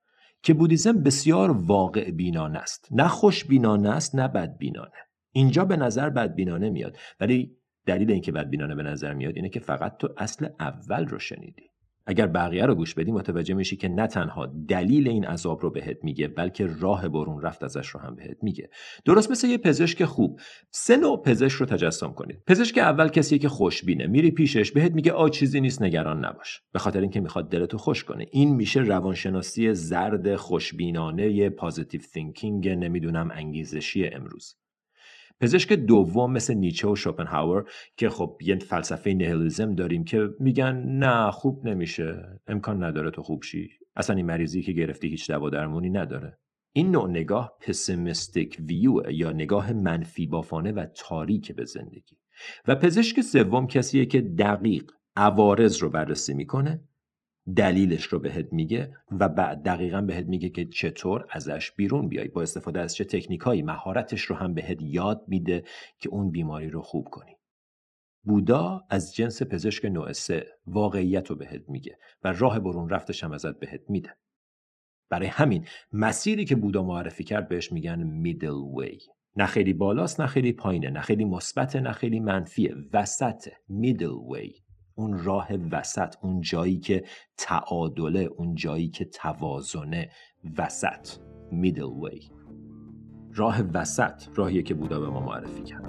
که 0.42 0.54
بودیزم 0.54 1.02
بسیار 1.02 1.50
واقع 1.50 2.11
بینانه 2.11 2.59
است. 2.59 2.88
نه 2.90 3.09
خوش 3.09 3.45
بینانه 3.45 3.90
است 3.90 4.14
نه 4.14 4.28
بد 4.28 4.57
بینانه 4.59 4.92
اینجا 5.33 5.64
به 5.64 5.76
نظر 5.76 6.11
بد 6.11 6.35
بینانه 6.35 6.71
میاد. 6.71 6.97
ولی 7.21 7.57
دلیل 7.87 8.11
اینکه 8.11 8.33
بد 8.33 8.50
بینانه 8.50 8.75
به 8.75 8.83
نظر 8.83 9.14
میاد 9.14 9.37
اینه 9.37 9.49
که 9.49 9.61
فقط 9.61 9.97
تو 9.97 10.09
اصل 10.16 10.49
اول 10.61 11.07
رو 11.07 11.19
شنیدی. 11.19 11.71
اگر 12.07 12.26
بقیه 12.26 12.66
رو 12.66 12.75
گوش 12.75 12.95
بدی 12.95 13.12
متوجه 13.12 13.54
میشی 13.54 13.76
که 13.76 13.88
نه 13.88 14.07
تنها 14.07 14.47
دلیل 14.69 15.09
این 15.09 15.25
عذاب 15.25 15.62
رو 15.62 15.71
بهت 15.71 15.99
میگه 16.02 16.28
بلکه 16.28 16.66
راه 16.80 17.09
برون 17.09 17.42
رفت 17.42 17.62
ازش 17.62 17.88
رو 17.88 18.00
هم 18.00 18.14
بهت 18.14 18.37
میگه. 18.42 18.71
درست 19.04 19.30
مثل 19.30 19.49
یه 19.49 19.59
پزشک 19.59 20.04
خوب. 20.04 20.40
سه 20.71 20.97
نوع 20.97 21.23
پزشک 21.23 21.57
رو 21.57 21.66
تجسم 21.66 22.12
کنید. 22.12 22.42
پزشک 22.47 22.78
اول 22.78 23.09
کسیه 23.09 23.38
که 23.38 23.49
خوشبینه. 23.49 24.07
میری 24.07 24.30
پیشش 24.30 24.73
بهت 24.73 24.92
میگه 24.92 25.12
آ 25.12 25.28
چیزی 25.28 25.61
نیست 25.61 25.83
نگران 25.83 26.25
نباش. 26.25 26.62
به 26.73 26.78
خاطر 26.78 27.00
اینکه 27.00 27.21
می‌خواد 27.21 27.50
دلتو 27.50 27.78
خوش 27.78 28.04
کنه. 28.04 28.26
این 28.30 28.54
میشه 28.54 28.80
روانشناسی 28.80 29.75
زرد 29.75 30.37
خوشبینانه 30.37 31.50
positive 31.50 32.00
thinking 32.00 32.69
نمی‌دونم 32.69 33.30
انگیزشی 33.35 34.07
امروز. 34.07 34.57
پزشک 35.40 35.73
دوم 35.73 36.32
مثل 36.32 36.54
نیچه 36.54 36.88
و 36.88 36.97
شوپنهاور 36.97 37.64
که 37.97 38.09
خب 38.09 38.38
یه 38.42 38.59
فلسفه 38.59 39.14
نهلیزم 39.14 39.75
داریم 39.75 40.04
که 40.04 40.28
میگن 40.40 40.76
نه 40.76 41.30
خوب 41.30 41.66
نمیشه 41.66 42.40
امکان 42.47 42.85
نداره 42.85 43.11
تو 43.11 43.23
خوب 43.23 43.42
شی. 43.42 43.68
اصلا 43.97 44.16
این 44.16 44.26
مریضی 44.26 44.62
که 44.62 44.73
گرفتی 44.73 45.09
هیچ 45.09 45.30
دوا 45.30 45.50
درمونی 45.50 45.90
نداره. 45.90 46.38
این 46.73 46.90
نوع 46.90 47.11
نگاه 47.11 47.56
پسیمیستیک 47.61 48.59
ویو 48.68 49.11
یا 49.11 49.32
نگاه 49.32 49.73
منفی 49.73 50.26
بافانه 50.26 50.73
و 50.73 50.87
تاریک 50.97 51.52
به 51.52 51.64
زندگی. 51.64 52.16
و 52.68 52.75
پزشک 52.75 53.20
سوم 53.20 53.66
کسیه 53.66 54.06
که 54.06 54.20
دقیق 54.20 54.90
عوارض 55.16 55.78
رو 55.78 55.90
بررسی 55.90 56.35
می‌کنه 56.35 56.80
دلیلش 57.57 58.04
رو 58.04 58.19
بهت 58.19 58.52
میگه 58.52 58.97
و 59.11 59.28
بعد 59.28 59.62
دقیقا 59.62 60.00
بهت 60.00 60.26
میگه 60.26 60.49
که 60.49 60.64
چطور 60.64 61.26
ازش 61.30 61.71
بیرون 61.71 62.09
بیای. 62.09 62.28
با 62.28 62.42
استفاده 62.42 62.80
از 62.80 62.95
چه 62.95 63.04
تکنیکایی 63.04 63.62
مهارتش 63.62 64.23
رو 64.23 64.37
هم 64.37 64.54
بهت 64.54 64.78
یاد 64.80 65.25
میده 65.28 65.64
که 65.99 66.09
اون 66.09 66.30
بیماری 66.30 66.71
رو 66.71 66.83
خوب 66.83 67.09
کنی. 67.09 67.37
بودا 68.25 68.85
از 68.90 69.14
جنس 69.14 69.42
پزشک 69.42 69.85
نوع 69.85 70.12
سه 70.12 70.47
واقعیت 70.66 71.30
رو 71.30 71.37
بهت 71.37 71.69
میگه 71.69 71.99
و 72.25 72.33
راه 72.33 72.61
برون 72.61 72.88
رفتش 72.88 73.25
هم 73.25 73.33
ازت 73.33 73.59
بهت 73.59 73.80
میده. 73.88 74.16
برای 75.11 75.28
همین 75.28 75.66
مسیری 75.92 76.45
که 76.45 76.57
بودا 76.57 76.83
معرفی 76.83 77.25
کرد 77.25 77.49
بهش 77.49 77.73
میگن 77.73 78.02
میدل 78.02 78.50
وی 78.50 78.99
نه 79.37 79.47
خیلی 79.47 79.73
بالاست 79.73 80.21
نه 80.21 80.26
خیلی 80.26 80.52
پایینه 80.52 80.90
نه 80.90 81.00
خیلی 81.00 81.25
مثبت 81.25 81.76
نه 81.76 81.92
خیلی 81.92 82.21
منفیه. 82.21 82.75
وسط 82.92 83.49
میدل 83.69 84.11
وی 84.11 84.52
اون 85.00 85.25
راه 85.25 85.49
وسط 85.71 86.14
اون 86.23 86.40
جایی 86.40 86.78
که 86.78 87.04
تعادله 87.37 88.21
اون 88.21 88.54
جایی 88.54 88.88
که 88.88 89.04
توازنه. 89.04 90.11
وسط 90.59 91.09
میدل 91.52 91.83
وی 91.83 92.30
راه 93.35 93.62
وسط 93.75 94.23
راهیه 94.35 94.62
که 94.62 94.75
بودا 94.75 95.00
به 95.00 95.07
ما 95.07 95.21
معرفی 95.21 95.62
کرد. 95.62 95.88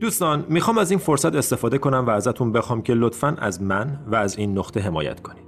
دوستان 0.00 0.46
می‌خوام 0.48 0.78
از 0.78 0.90
این 0.90 1.00
فرصت 1.00 1.34
استفاده 1.34 1.78
کنم 1.78 2.06
و 2.06 2.10
ازتون 2.10 2.52
بخوام 2.52 2.82
که 2.82 2.94
لطفا 2.94 3.36
از 3.38 3.62
من 3.62 4.00
و 4.06 4.14
از 4.14 4.38
این 4.38 4.58
نقطه 4.58 4.80
حمایت 4.80 5.20
کنید. 5.20 5.47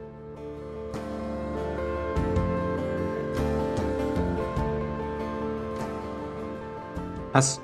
پس 7.33 7.59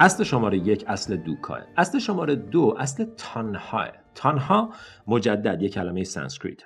اصل 0.00 0.24
شماره 0.24 0.58
یک 0.58 0.84
اصل 0.86 1.16
دوکاه 1.16 1.60
اصل 1.76 1.98
شماره 1.98 2.36
دو 2.36 2.76
اصل 2.78 3.04
تانها. 3.04 3.86
تانها 4.14 4.74
مجدد 5.06 5.62
یک 5.62 5.74
کلمه 5.74 6.04
سانسکریت. 6.04 6.62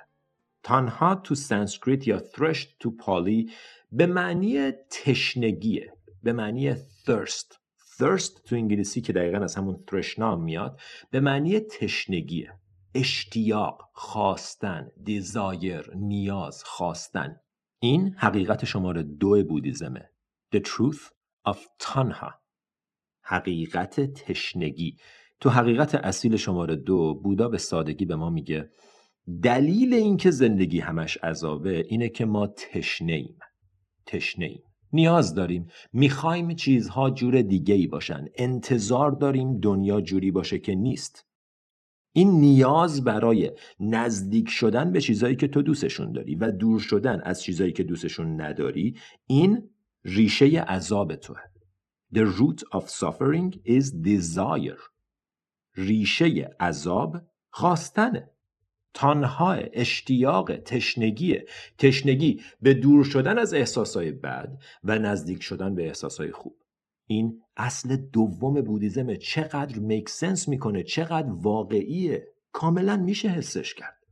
تانها 0.63 1.15
تو 1.15 1.35
سانسکریت 1.35 2.07
یا 2.07 2.19
thirst 2.19 2.67
تو 2.79 2.91
پالی 2.91 3.51
به 3.91 4.05
معنی 4.05 4.71
تشنگیه 4.71 5.93
به 6.23 6.33
معنی 6.33 6.75
thirst. 6.75 7.55
thirst 7.97 8.41
تو 8.45 8.55
انگلیسی 8.55 9.01
که 9.01 9.13
دقیقا 9.13 9.43
از 9.43 9.55
همون 9.55 9.83
ترشنا 9.87 10.35
میاد 10.35 10.79
به 11.11 11.19
معنی 11.19 11.59
تشنگیه. 11.59 12.53
اشتیاق 12.95 13.89
خواستن 13.93 14.91
desire 15.03 15.91
نیاز 15.95 16.63
خواستن. 16.63 17.39
این 17.79 18.15
حقیقت 18.17 18.65
شماره 18.65 19.03
دو 19.03 19.43
بودیزمه. 19.43 20.09
The 20.55 20.59
truth 20.59 21.14
of 21.49 21.57
تانها 21.79 22.33
حقیقت 23.21 23.99
تشنگی. 23.99 24.97
تو 25.39 25.49
حقیقت 25.49 25.95
اصیل 25.95 26.35
شماره 26.35 26.75
دو 26.75 27.13
بودا 27.13 27.49
به 27.49 27.57
سادگی 27.57 28.05
به 28.05 28.15
ما 28.15 28.29
میگه 28.29 28.69
دلیل 29.43 29.93
اینکه 29.93 30.31
زندگی 30.31 30.79
همش 30.79 31.17
عذابه 31.17 31.85
اینه 31.89 32.09
که 32.09 32.25
ما 32.25 32.47
تشنه 32.47 33.13
ایم 33.13 33.37
تشنه 34.05 34.45
ایم 34.45 34.63
نیاز 34.93 35.33
داریم. 35.33 35.67
می‌خوایم 35.93 36.55
چیزها 36.55 37.09
جور 37.09 37.41
دیگه 37.41 37.75
ای 37.75 37.87
باشن. 37.87 38.25
انتظار 38.35 39.11
داریم 39.11 39.59
دنیا 39.59 40.01
جوری 40.01 40.31
باشه 40.31 40.59
که 40.59 40.75
نیست. 40.75 41.25
این 42.11 42.31
نیاز 42.31 43.03
برای 43.03 43.51
نزدیک 43.79 44.49
شدن 44.49 44.91
به 44.91 45.01
چیزهایی 45.01 45.35
که 45.35 45.47
تو 45.47 45.61
دوستشون 45.61 46.11
داری 46.11 46.35
و 46.35 46.51
دور 46.51 46.79
شدن 46.79 47.21
از 47.23 47.43
چیزهایی 47.43 47.73
که 47.73 47.83
دوستشون 47.83 48.41
نداری 48.41 48.95
این 49.27 49.69
ریشه 50.05 50.45
عذاب 50.61 51.15
توه. 51.15 51.39
The 52.15 52.25
root 52.25 52.63
of 52.71 52.89
suffering 52.89 53.59
is 53.65 53.91
desire. 53.91 54.79
ریشه 55.75 56.55
عذاب 56.59 57.21
خواستنه. 57.49 58.29
تنها 58.93 59.53
اشتیاق 59.53 60.55
تشنگی 60.55 61.39
تشنگی 61.77 62.41
به 62.61 62.73
دور 62.73 63.03
شدن 63.03 63.37
از 63.37 63.53
احساسهای 63.53 64.11
بد 64.11 64.57
و 64.83 64.99
نزدیک 64.99 65.43
شدن 65.43 65.75
به 65.75 65.87
احساسهای 65.87 66.31
خوب. 66.31 66.55
این 67.07 67.41
اصل 67.57 67.95
دوم 67.95 68.61
بودیزم 68.61 69.15
چقدر 69.15 69.79
میک 69.79 70.09
سنس 70.09 70.47
می‌کنه 70.47 70.83
چقدر 70.83 71.31
واقعیه. 71.31 72.27
کاملا 72.51 72.97
میشه 72.97 73.29
حسش 73.29 73.73
کرد. 73.73 74.04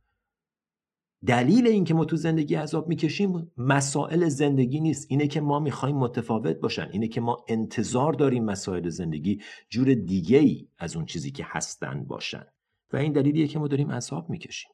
دلیل 1.26 1.66
اینکه 1.66 1.94
ما 1.94 2.04
تو 2.04 2.16
زندگی 2.16 2.54
عذاب 2.54 2.88
می‌کشیم 2.88 3.52
مسائل 3.56 4.28
زندگی 4.28 4.80
نیست. 4.80 5.06
اینه 5.10 5.26
که 5.26 5.40
ما 5.40 5.60
می‌خوایم 5.60 5.96
متفاوت 5.96 6.56
باشن. 6.56 6.88
اینه 6.92 7.08
که 7.08 7.20
ما 7.20 7.44
انتظار 7.48 8.12
داریم 8.12 8.44
مسائل 8.44 8.88
زندگی 8.88 9.40
جور 9.68 9.94
دیگه 9.94 10.38
ای 10.38 10.68
از 10.78 10.96
اون 10.96 11.06
چیزی 11.06 11.30
که 11.30 11.44
هستن 11.46 12.04
باشن. 12.04 12.46
و 12.92 12.96
این 12.96 13.12
دلیلیه 13.12 13.46
که 13.46 13.58
ما 13.58 13.68
داریم 13.68 13.90
عذاب 13.90 14.30
می‌کشیم. 14.30 14.70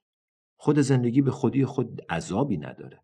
خود 0.56 0.78
زندگی 0.78 1.22
به 1.22 1.30
خودی 1.30 1.64
خود 1.64 2.02
عذابی 2.10 2.56
نداره. 2.56 3.02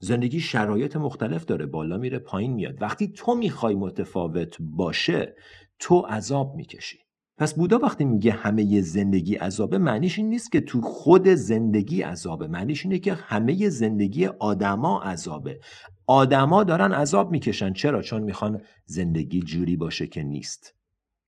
زندگی 0.00 0.40
شرایط 0.40 0.96
مختلف 0.96 1.44
داره. 1.44 1.66
بالا 1.66 1.96
میره 1.98 2.18
پایین 2.18 2.52
میاد. 2.52 2.82
وقتی 2.82 3.08
تو 3.08 3.34
می‌خوای 3.34 3.74
متفاوت 3.74 4.56
باشه 4.60 5.36
تو 5.78 6.00
عذاب 6.00 6.54
می‌کشی. 6.54 6.98
پس 7.38 7.54
بودا 7.54 7.78
وقتی 7.78 8.04
میگه 8.04 8.32
همه 8.32 8.80
زندگی 8.80 9.34
عذابه 9.34 9.78
معنیش 9.78 10.18
این 10.18 10.28
نیست 10.28 10.52
که 10.52 10.60
تو 10.60 10.80
خود 10.80 11.28
زندگی 11.28 12.02
عذابه. 12.02 12.46
معنیش 12.46 12.84
اینه 12.84 12.98
که 12.98 13.14
همه 13.14 13.68
زندگی 13.68 14.26
آدما 14.26 15.02
عذابه. 15.02 15.60
آدما 16.06 16.64
دارن 16.64 16.92
عذاب 16.92 17.30
می‌کشن. 17.30 17.72
چرا؟ 17.72 18.02
چون 18.02 18.22
می‌خوان 18.22 18.60
زندگی 18.84 19.42
جوری 19.42 19.76
باشه 19.76 20.06
که 20.06 20.22
نیست. 20.22 20.74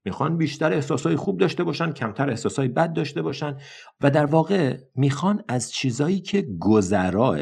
می‌خوان 0.04 0.36
بیشتر 0.36 0.72
احساسای 0.72 1.16
خوب 1.16 1.38
داشته 1.38 1.64
باشن 1.64 1.92
کمتر 1.92 2.30
احساسای 2.30 2.68
بد 2.68 2.92
داشته 2.92 3.22
باشن. 3.22 3.56
و 4.00 4.10
در 4.10 4.26
واقع 4.26 4.78
می‌خوان 4.94 5.44
از 5.48 5.72
چیزایی 5.72 6.20
که 6.20 6.46
گذراه 6.60 7.38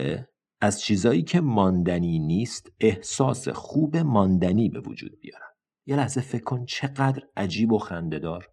از 0.61 0.81
چیزایی 0.81 1.23
که 1.23 1.41
ماندنی 1.41 2.19
نیست 2.19 2.73
احساس 2.81 3.49
خوب 3.49 3.97
ماندنی 3.97 4.69
به 4.69 4.81
وجود 4.81 5.21
بیارن. 5.21 5.49
یه 5.87 5.97
لحظه 5.97 6.21
فکر 6.21 6.45
کن 6.45 6.65
چقدر 6.65 7.23
عجیب 7.37 7.73
و 7.73 7.79
خندهدار. 7.79 8.49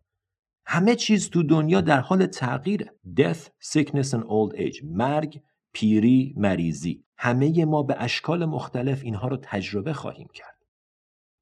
همه 0.66 0.96
چیز 0.96 1.30
تو 1.30 1.44
دنیا 1.44 1.82
در 1.82 2.00
حال 2.00 2.26
تغییره. 2.26 2.92
Death, 3.20 3.50
sickness 3.64 4.10
and 4.10 4.24
old 4.24 4.58
age. 4.58 4.84
مرگ، 4.84 5.42
پیری، 5.74 6.34
مریضی. 6.38 7.04
همه 7.18 7.66
ما 7.66 7.84
به 7.84 7.96
اشکال 7.98 8.46
مختلف 8.46 9.04
اینها 9.04 9.28
رو 9.28 9.38
تجربه 9.38 9.94
خواهیم 9.94 10.28
کرد. 10.34 10.56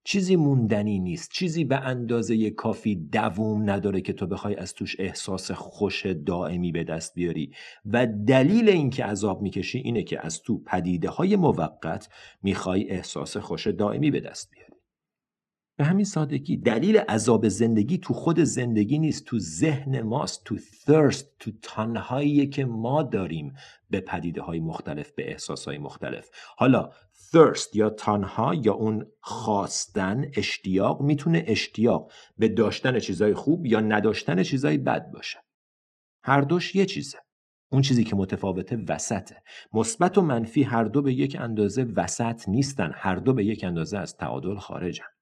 چیزی 0.05 0.35
موندنی 0.35 0.99
نیست. 0.99 1.31
چیزی 1.31 1.63
به 1.63 1.75
اندازه 1.75 2.49
کافی 2.49 2.95
دووم 2.95 3.69
نداره 3.69 4.01
که 4.01 4.13
تو 4.13 4.27
بخوای 4.27 4.55
از 4.55 4.73
توش 4.73 4.95
احساس 4.99 5.51
خوش 5.51 6.05
دائمی 6.05 6.71
به 6.71 6.83
دست 6.83 7.13
بیاری. 7.13 7.51
و 7.85 8.07
دلیل 8.07 8.69
اینکه 8.69 9.05
عذاب 9.05 9.41
می‌کشی 9.41 9.79
اینه 9.79 10.03
که 10.03 10.25
از 10.25 10.41
تو 10.41 10.63
پدیده 10.63 11.09
های 11.09 11.35
موقت 11.35 12.09
می‌خوای 12.41 12.89
احساس 12.89 13.37
خوش 13.37 13.67
دائمی 13.67 14.11
به 14.11 14.19
دست 14.19 14.51
بیاری. 14.51 14.62
به 15.77 15.83
همین 15.83 16.05
سادگی. 16.05 16.57
دلیل 16.57 16.97
عذاب 16.97 17.47
زندگی 17.47 17.97
تو 17.97 18.13
خود 18.13 18.39
زندگی 18.39 18.99
نیست 18.99 19.25
تو 19.25 19.39
ذهن 19.39 20.01
ماست 20.01 20.43
تو 20.43 20.57
thirst 20.57 21.25
تو 21.39 21.51
تنهایی 21.61 22.47
که 22.47 22.65
ما 22.65 23.03
داریم 23.03 23.53
به 23.89 23.99
پدیده 23.99 24.41
های 24.41 24.59
مختلف 24.59 25.11
به 25.11 25.31
احساس 25.31 25.65
های 25.65 25.77
مختلف. 25.77 26.29
حالا 26.57 26.89
thirst 27.31 27.75
یا 27.75 27.89
تنها 27.89 28.55
یا 28.55 28.73
اون 28.73 29.05
خواستن 29.19 30.25
اشتیاق 30.35 31.01
می‌تونه 31.01 31.43
اشتیاق 31.47 32.11
به 32.37 32.47
داشتن 32.47 32.99
چیزای 32.99 33.33
خوب 33.33 33.65
یا 33.65 33.79
نداشتن 33.79 34.43
چیزای 34.43 34.77
بد 34.77 35.11
باشه. 35.11 35.39
هر 36.23 36.41
دوش 36.41 36.75
یه 36.75 36.85
چیزه. 36.85 37.17
اون 37.71 37.81
چیزی 37.81 38.03
که 38.03 38.15
متفاوته 38.15 38.77
وسطه. 38.87 39.43
مثبت 39.73 40.17
و 40.17 40.21
منفی 40.21 40.63
هر 40.63 40.83
دو 40.83 41.01
به 41.01 41.13
یک 41.13 41.37
اندازه 41.39 41.83
وسط 41.83 42.49
نیستن 42.49 42.91
هر 42.95 43.15
دو 43.15 43.33
به 43.33 43.45
یک 43.45 43.63
اندازه 43.63 43.97
از 43.97 44.17
تعادل 44.17 44.55
خارجن. 44.55 45.12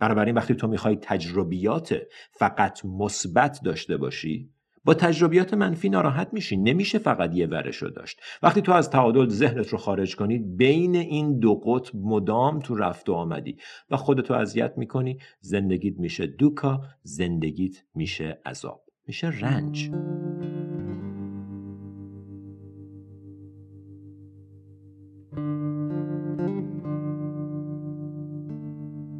بنابراین 0.00 0.34
وقتی 0.34 0.54
تو 0.54 0.68
می‌خوای 0.68 0.98
تجربیات 1.02 1.96
فقط 2.32 2.84
مثبت 2.84 3.60
داشته 3.64 3.96
باشی 3.96 4.50
با 4.84 4.94
تجربیات 4.94 5.54
منفی 5.54 5.88
ناراحت 5.88 6.28
میشی. 6.32 6.56
نمیشه 6.56 6.98
فقط 6.98 7.36
یه 7.36 7.46
ورش 7.46 7.76
رو 7.76 7.90
داشت. 7.90 8.20
وقتی 8.42 8.62
تو 8.62 8.72
از 8.72 8.90
تعادل 8.90 9.28
ذهنت 9.28 9.68
رو 9.68 9.78
خارج 9.78 10.16
کنی 10.16 10.38
بین 10.38 10.96
این 10.96 11.38
دو 11.38 11.54
قطب 11.54 11.90
مدام 11.94 12.58
تو 12.58 12.74
رفت 12.74 13.08
و 13.08 13.12
آمدی 13.12 13.56
و 13.90 13.96
خودتو 13.96 14.34
اذیت 14.34 14.72
می‌کنی. 14.76 15.18
زندگیت 15.40 15.98
میشه 15.98 16.26
دوکا 16.26 16.80
زندگیت 17.02 17.76
میشه 17.94 18.40
عذاب. 18.46 18.82
میشه 19.06 19.26
رنج. 19.26 19.90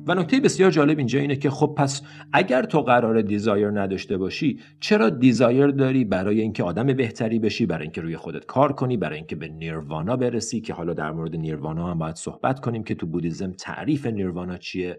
و 0.07 0.14
نکته 0.14 0.40
بسیار 0.40 0.71
جالب 0.71 0.99
اینجا 0.99 1.21
اینه 1.21 1.37
که 1.37 1.50
خب 1.50 1.75
پس 1.78 2.02
اگر 2.33 2.62
تو 2.62 2.83
قرار 2.83 3.23
دیزایر 3.23 3.71
نداشته 3.71 4.16
باشی 4.16 4.61
چرا 4.80 5.11
دیزایر 5.11 5.66
داری 5.66 6.04
برای 6.04 6.40
اینکه 6.40 6.62
آدم 6.62 6.87
بهتری 6.87 7.38
بشی 7.38 7.66
برای 7.66 7.83
اینکه 7.83 8.00
روی 8.00 8.16
خودت 8.16 8.47
کار 8.47 8.73
کنی 8.73 8.97
برای 8.97 9.16
اینکه 9.16 9.37
به 9.37 9.49
نیروانا 9.49 10.16
برسی؟ 10.16 10.61
که 10.61 10.75
حالا 10.75 10.95
در 10.95 11.12
مورد 11.12 11.37
نیروانا 11.37 11.90
هم 11.90 11.99
باید 11.99 12.16
صحبت 12.16 12.61
کنیم 12.61 12.85
که 12.85 12.95
تو 12.95 13.07
بودیزم 13.07 13.52
تعریف 13.52 14.07
نیروانا 14.07 14.57
چیه؟ 14.57 14.99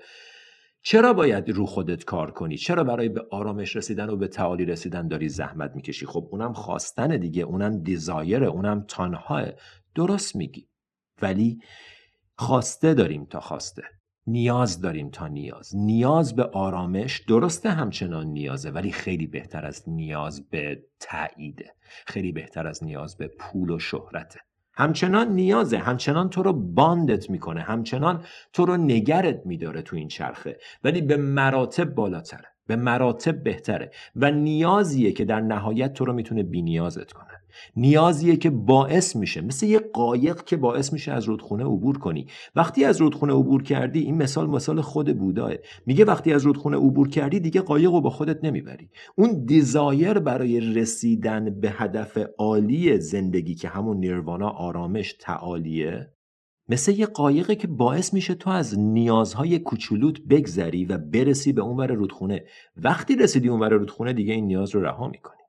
چرا 0.84 1.13
باید 1.13 1.50
رو 1.50 1.65
خودت 1.65 2.05
کار 2.05 2.31
کنی؟ 2.31 2.58
چرا 2.58 2.84
برای 2.84 3.10
به 3.10 3.22
آرامش 3.31 3.75
رسیدن 3.75 4.10
و 4.10 4.15
به 4.15 4.27
تعالی 4.27 4.65
رسیدن 4.65 5.08
داری 5.08 5.29
زحمت 5.29 5.72
می‌کشی؟ 5.75 6.05
خب 6.05 6.27
اونم 6.31 6.53
خواستن 6.53 7.17
دیگه 7.17 7.43
اونم 7.43 7.83
دیزایره 7.83 8.48
اونم 8.48 8.85
تنهاه 8.87 9.46
درست 9.96 10.35
میگی. 10.35 10.68
ولی 11.22 11.59
خواسته 12.37 12.94
داریم 12.94 13.25
تا 13.25 13.40
خواسته. 13.40 13.83
نیاز 14.27 14.81
داریم 14.81 15.10
تا 15.10 15.27
نیاز. 15.27 15.75
نیاز 15.75 16.36
به 16.36 16.44
آرامش 16.44 17.20
درسته 17.20 17.70
همچنان 17.70 18.27
نیازه 18.27 18.70
ولی 18.70 18.92
خیلی 18.92 19.27
بهتر 19.27 19.66
از 19.66 19.84
نیاز 19.90 20.50
به 20.50 20.84
تاییده 21.00 21.74
خیلی 22.05 22.31
بهتر 22.31 22.68
از 22.68 22.84
نیاز 22.84 23.18
به 23.18 23.27
پول 23.27 23.70
و 23.70 23.79
شهرته. 23.79 24.40
همچنان 24.74 25.27
نیازه. 25.27 25.77
همچنان 25.77 26.29
تو 26.29 26.44
رو 26.44 26.53
باندت 26.53 27.29
می‌کنه. 27.29 27.62
همچنان 27.62 28.25
تو 28.53 28.66
رو 28.66 28.77
نگرت 28.77 29.46
میداره 29.46 29.81
تو 29.81 29.96
این 29.96 30.07
چرخه. 30.07 30.57
ولی 30.84 31.01
به 31.01 31.18
مراتب 31.18 31.96
بالاتره. 31.96 32.50
به 32.72 32.77
مراتب 32.77 33.44
بهتره 33.44 33.92
و 34.16 34.31
نیازیه 34.31 35.12
که 35.12 35.25
در 35.25 35.42
نهایت 35.42 35.94
تو 35.94 36.05
رو 36.05 36.14
می‌تونه 36.14 36.44
بینیازت 36.44 37.12
کنه. 37.12 37.27
نیازیه 37.75 38.36
که 38.36 38.50
باعث 38.50 39.16
میشه 39.16 39.42
مثل 39.42 39.66
یه 39.66 39.79
قایق 39.79 40.44
که 40.44 40.57
باعث 40.57 40.94
میشه 40.94 41.12
از 41.12 41.24
رودخونه 41.24 41.64
عبور 41.64 41.98
کنی. 41.98 42.27
وقتی 42.55 42.86
از 42.86 43.01
رودخونه 43.01 43.34
عبور 43.34 43.64
کردی 43.64 44.00
این 44.00 44.18
مثال 44.18 44.50
مثال 44.50 44.81
خود 44.81 45.18
بوداه. 45.18 45.51
میگه 45.86 46.05
وقتی 46.05 46.34
از 46.34 46.44
رودخونه 46.44 46.77
عبور 46.77 47.10
کردی 47.10 47.40
دیگه 47.40 47.62
قایق 47.62 47.92
رو 47.92 48.01
با 48.01 48.10
خودت 48.10 48.44
نمی‌بری. 48.44 48.90
اون 49.16 49.46
دیزایر 49.46 50.20
برای 50.20 50.60
رسیدن 50.60 51.60
به 51.60 51.70
هدف 51.70 52.18
عالی 52.38 53.00
زندگی 53.00 53.55
که 53.55 53.68
همون 53.68 53.98
نیروانا 53.98 54.50
آرامش 54.50 55.16
تعالیه 55.20 56.07
مثل 56.72 56.92
یه 56.92 57.05
قایقه 57.05 57.55
که 57.55 57.68
باعث 57.68 58.14
میشه 58.14 58.36
تو 58.36 58.50
از 58.50 58.79
نیازهای 58.79 59.60
کوچولوت 59.60 60.22
بگذری 60.29 60.86
و 60.86 60.98
برسی 60.98 61.53
به 61.53 61.62
اونور 61.62 61.92
رودخونه. 61.92 62.44
وقتی 62.77 63.16
رسیدی 63.16 63.50
اونور 63.50 63.70
رودخونه 63.70 64.14
دیگه 64.14 64.34
این 64.34 64.46
نیاز 64.46 64.75
رو 64.75 64.81
رها 64.81 65.07
می‌کنی. 65.07 65.42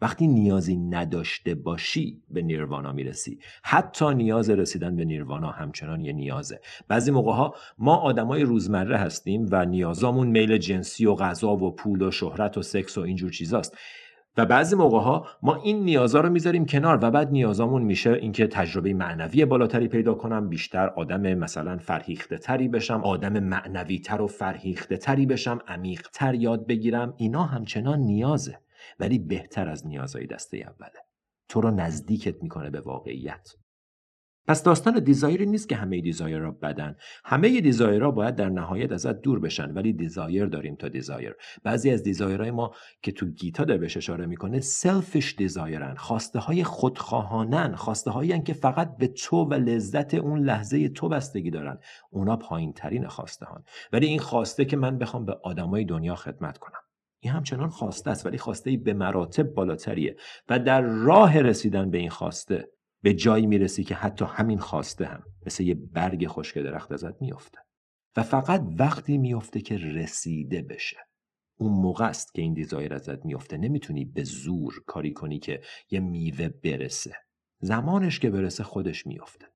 وقتی 0.00 0.26
نیازی 0.26 0.76
نداشته 0.76 1.54
باشی 1.54 2.22
به 2.30 2.42
نیروانا 2.42 2.92
می‌رسی. 2.92 3.38
حتی 3.62 4.14
نیاز 4.14 4.50
رسیدن 4.50 4.96
به 4.96 5.04
نیروانا 5.04 5.50
همچنان 5.50 6.00
یه 6.00 6.12
نیازه. 6.12 6.60
بعضی 6.88 7.10
موقع 7.10 7.32
ها 7.32 7.54
ما 7.78 7.96
آدمای 7.96 8.42
روزمره 8.42 8.96
هستیم 8.96 9.46
و 9.50 9.64
نیازامون 9.64 10.28
میل 10.28 10.58
جنسی 10.58 11.06
و 11.06 11.14
غذا 11.14 11.56
و 11.56 11.74
پول 11.74 12.02
و 12.02 12.10
شهرت 12.10 12.58
و 12.58 12.62
سکس 12.62 12.98
و 12.98 13.00
اینجور 13.00 13.30
چیزاست. 13.30 13.76
و 14.36 14.46
بعضی 14.46 14.76
موقع 14.76 14.98
ها 14.98 15.26
ما 15.42 15.54
این 15.54 15.84
نیازا 15.84 16.20
رو 16.20 16.30
می‌ذاریم 16.30 16.66
کنار 16.66 16.98
و 17.02 17.10
بعد 17.10 17.30
نیازامون 17.30 17.82
میشه 17.82 18.12
اینکه 18.12 18.46
تجربه 18.46 18.94
معنوی 18.94 19.44
بالاتری 19.44 19.88
پیدا 19.88 20.14
کنم 20.14 20.48
بیشتر 20.48 20.88
آدم 20.88 21.34
مثلا 21.34 21.78
فرهیخته 21.78 22.38
تری 22.38 22.68
بشم 22.68 23.00
آدم 23.04 23.38
معنوی 23.38 23.98
تر 23.98 24.22
و 24.22 24.26
فرهیخته 24.26 24.96
تری 24.96 25.26
بشم 25.26 25.58
عمیق 25.68 26.08
تر 26.12 26.34
یاد 26.34 26.66
بگیرم. 26.66 27.14
اینا 27.16 27.42
همچنان 27.42 27.98
نیازه 27.98 28.58
ولی 29.00 29.18
بهتر 29.18 29.68
از 29.68 29.86
نیازهای 29.86 30.26
دسته 30.26 30.56
اوله. 30.56 31.00
تو 31.48 31.60
رو 31.60 31.70
نزدیکت 31.70 32.42
می‌کنه 32.42 32.70
به 32.70 32.80
واقعیت. 32.80 33.63
پس 34.46 34.62
داستان 34.62 34.98
desire 34.98 35.44
نیست 35.44 35.68
که 35.68 35.76
همه 35.76 36.00
desire 36.00 36.50
بدن. 36.50 36.96
همه 37.24 37.60
desire 37.60 38.03
ها 38.03 38.10
باید 38.10 38.36
در 38.36 38.48
نهایت 38.48 38.92
ازت 38.92 39.20
دور 39.20 39.40
بشن 39.40 39.70
ولی 39.70 39.92
desire 39.92 40.46
داریم 40.46 40.74
تا 40.74 40.88
desire. 40.88 41.34
بعضی 41.62 41.90
از 41.90 42.02
desire 42.02 42.38
های 42.38 42.50
ما 42.50 42.74
که 43.02 43.12
تو 43.12 43.26
گیتا 43.26 43.64
در 43.64 43.76
بهش 43.76 43.96
اشاره 43.96 44.26
می‌کنه 44.26 44.60
selfish 44.60 45.34
desire 45.38 45.86
ن 45.86 45.94
خواسته 45.94 46.38
های 46.38 46.64
خودخواهانن 46.64 47.74
خواسته 47.74 48.10
هایی 48.10 48.42
که 48.42 48.52
فقط 48.52 48.96
به 48.96 49.08
تو 49.08 49.36
و 49.36 49.54
لذت 49.54 50.14
اون 50.14 50.38
لحظه 50.38 50.88
تو 50.88 51.08
بستگی 51.08 51.50
دارن. 51.50 51.78
اونا 52.10 52.36
پایین 52.36 52.72
ترین 52.72 53.08
خواسته 53.08 53.46
هان 53.46 53.64
ولی 53.92 54.06
این 54.06 54.18
خواسته 54.18 54.64
که 54.64 54.76
من 54.76 54.98
بخوام 54.98 55.24
به 55.24 55.38
آدمای 55.42 55.84
دنیا 55.84 56.14
خدمت 56.14 56.58
کنم. 56.58 56.80
این 57.20 57.32
همچنان 57.32 57.68
خواسته 57.68 58.10
است 58.10 58.26
ولی 58.26 58.38
خواسته 58.38 58.76
به 58.76 58.94
مراتب 58.94 59.42
بالاتریه. 59.42 60.16
و 60.48 60.58
در 60.58 60.80
راه 60.80 61.40
رسیدن 61.40 61.90
به 61.90 61.98
این 61.98 62.10
خواسته 62.10 62.68
به 63.04 63.14
جایی 63.14 63.46
می‌رسی 63.46 63.84
که 63.84 63.94
حتی 63.94 64.24
همین 64.28 64.58
خواسته 64.58 65.04
هم 65.06 65.22
مثل 65.46 65.62
یه 65.62 65.74
برگ 65.74 66.26
خشک 66.26 66.58
درخت 66.58 66.92
ازت 66.92 67.22
میافته. 67.22 67.58
و 68.16 68.22
فقط 68.22 68.62
وقتی 68.78 69.18
میافته 69.18 69.60
که 69.60 69.76
رسیده 69.76 70.62
بشه. 70.62 70.96
اون 71.58 71.72
موقع 71.72 72.04
است 72.04 72.34
که 72.34 72.42
این 72.42 72.54
دیزایر 72.54 72.94
ازت 72.94 73.24
میافته. 73.24 73.56
نمی‌تونی 73.56 74.04
به 74.04 74.24
زور 74.24 74.82
کاری 74.86 75.12
کنی 75.12 75.38
که 75.38 75.60
یه 75.90 76.00
میوه 76.00 76.48
برسه. 76.48 77.12
زمانش 77.60 78.20
که 78.20 78.30
برسه 78.30 78.64
خودش 78.64 79.06
میافته. 79.06 79.46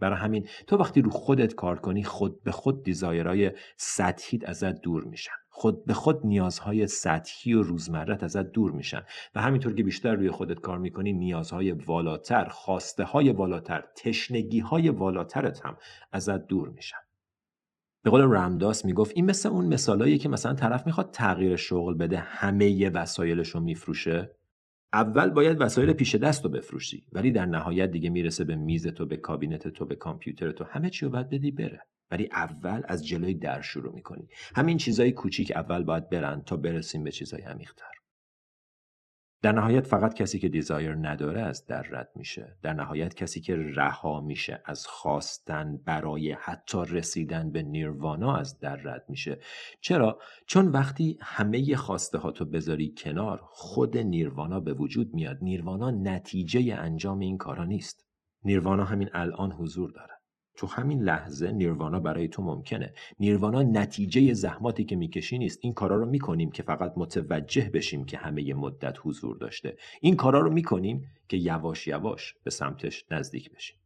برای 0.00 0.18
همین 0.18 0.48
تو 0.66 0.76
وقتی 0.76 1.02
رو 1.02 1.10
خودت 1.10 1.54
کار 1.54 1.80
کنی 1.80 2.04
خود 2.04 2.42
به 2.42 2.52
خود 2.52 2.84
دیزایرهای 2.84 3.52
سطحیت 3.76 4.48
ازت 4.48 4.80
دور 4.80 5.04
میشن. 5.04 5.32
خود 5.58 5.84
به 5.84 5.94
خود 5.94 6.26
نیازهای 6.26 6.86
سطحی 6.86 7.54
و 7.54 7.62
روزمرت 7.62 8.22
ازت 8.22 8.52
دور 8.52 8.72
میشن. 8.72 9.02
و 9.34 9.42
همینطور 9.42 9.74
که 9.74 9.82
بیشتر 9.82 10.14
روی 10.14 10.30
خودت 10.30 10.60
کار 10.60 10.78
می‌کنی 10.78 11.12
نیازهای 11.12 11.72
والاتر 11.72 12.48
خواسته 12.48 13.04
های 13.04 13.30
والاتر 13.30 13.84
تشنگی 13.96 14.60
های 14.60 14.88
والاترت 14.88 15.66
هم 15.66 15.76
ازت 16.12 16.46
دور 16.46 16.68
میشن. 16.68 16.96
به 18.04 18.10
قول 18.10 18.20
رمداس 18.20 18.84
می‌گفت 18.84 19.12
این 19.14 19.24
مثل 19.24 19.48
اون 19.48 19.66
مثالایی 19.66 20.18
که 20.18 20.28
مثلا 20.28 20.54
طرف 20.54 20.86
می‌خواد 20.86 21.10
تغییر 21.10 21.56
شغل 21.56 21.94
بده 21.94 22.18
همه 22.18 22.90
وسایلش 22.90 23.48
رو 23.48 23.60
میفروشه؟ 23.60 24.36
اول 24.92 25.30
باید 25.30 25.60
وسایل 25.60 25.92
پیش 25.92 26.14
دست 26.14 26.44
رو 26.44 26.50
بفروشی 26.50 27.06
ولی 27.12 27.30
در 27.30 27.46
نهایت 27.46 27.90
دیگه 27.90 28.10
می‌رسه 28.10 28.44
به 28.44 28.56
میز 28.56 28.86
تو 28.86 29.06
به 29.06 29.16
کابینت 29.16 29.68
تو 29.68 29.84
به 29.84 29.96
کامپیوتر 29.96 30.52
تو 30.52 30.64
همه 30.64 30.90
چی 30.90 31.04
رو 31.04 31.12
باید 31.12 31.30
بدی 31.30 31.50
بره. 31.50 31.82
ولی 32.10 32.28
اول 32.32 32.82
از 32.88 33.06
جلوی 33.06 33.34
در 33.34 33.60
شروع 33.60 33.94
می‌کنی. 33.94 34.28
همین 34.56 34.76
چیزای 34.76 35.12
کوچیک 35.12 35.52
اول 35.54 35.82
باید 35.82 36.10
برن 36.10 36.42
تا 36.42 36.56
برسیم 36.56 37.04
به 37.04 37.10
چیزای 37.10 37.42
عمیق‌تر. 37.42 37.98
در 39.42 39.52
نهایت 39.52 39.86
فقط 39.86 40.14
کسی 40.14 40.38
که 40.38 40.48
دیزایر 40.48 40.94
نداره 40.94 41.40
از 41.40 41.66
در 41.66 41.82
رد 41.82 42.10
میشه. 42.14 42.56
در 42.62 42.72
نهایت 42.72 43.14
کسی 43.14 43.40
که 43.40 43.56
رها 43.56 44.20
میشه 44.20 44.62
از 44.64 44.86
خواستن 44.86 45.76
برای 45.84 46.32
حتی 46.32 46.78
رسیدن 46.88 47.52
به 47.52 47.62
نیروانا 47.62 48.36
از 48.36 48.58
در 48.58 48.76
رد 48.76 49.04
میشه. 49.08 49.38
چرا؟ 49.80 50.18
چون 50.46 50.68
وقتی 50.68 51.18
همه 51.20 51.76
خواسته 51.76 52.18
ها 52.18 52.30
تو 52.30 52.44
بذاری 52.44 52.94
کنار 52.98 53.40
خود 53.42 53.98
نیروانا 53.98 54.60
به 54.60 54.72
وجود 54.74 55.14
میاد. 55.14 55.38
نیروانا 55.42 55.90
نتیجه 55.90 56.74
انجام 56.78 57.18
این 57.18 57.38
کارا 57.38 57.64
نیست. 57.64 58.06
نیروانا 58.44 58.84
همین 58.84 59.10
الان 59.12 59.52
حضور 59.52 59.90
داره. 59.90 60.17
تو 60.58 60.66
همین 60.66 61.02
لحظه 61.02 61.52
نیروانا 61.52 62.00
برای 62.00 62.28
تو 62.28 62.42
ممکنه. 62.42 62.92
نیروانا 63.20 63.62
نتیجه 63.62 64.34
زحماتی 64.34 64.84
که 64.84 64.96
می‌کشی 64.96 65.38
نیست. 65.38 65.58
این 65.62 65.72
کارا 65.72 65.96
رو 65.96 66.06
می‌کنیم 66.06 66.50
که 66.50 66.62
فقط 66.62 66.92
متوجه 66.96 67.70
بشیم 67.70 68.04
که 68.04 68.16
همه 68.16 68.54
مدت 68.54 68.96
حضور 69.02 69.36
داشته. 69.36 69.76
این 70.00 70.16
کارا 70.16 70.40
رو 70.40 70.52
می‌کنیم 70.52 71.04
که 71.28 71.36
یواش 71.36 71.86
یواش 71.86 72.34
به 72.44 72.50
سمتش 72.50 73.04
نزدیک 73.10 73.52
بشیم. 73.52 73.76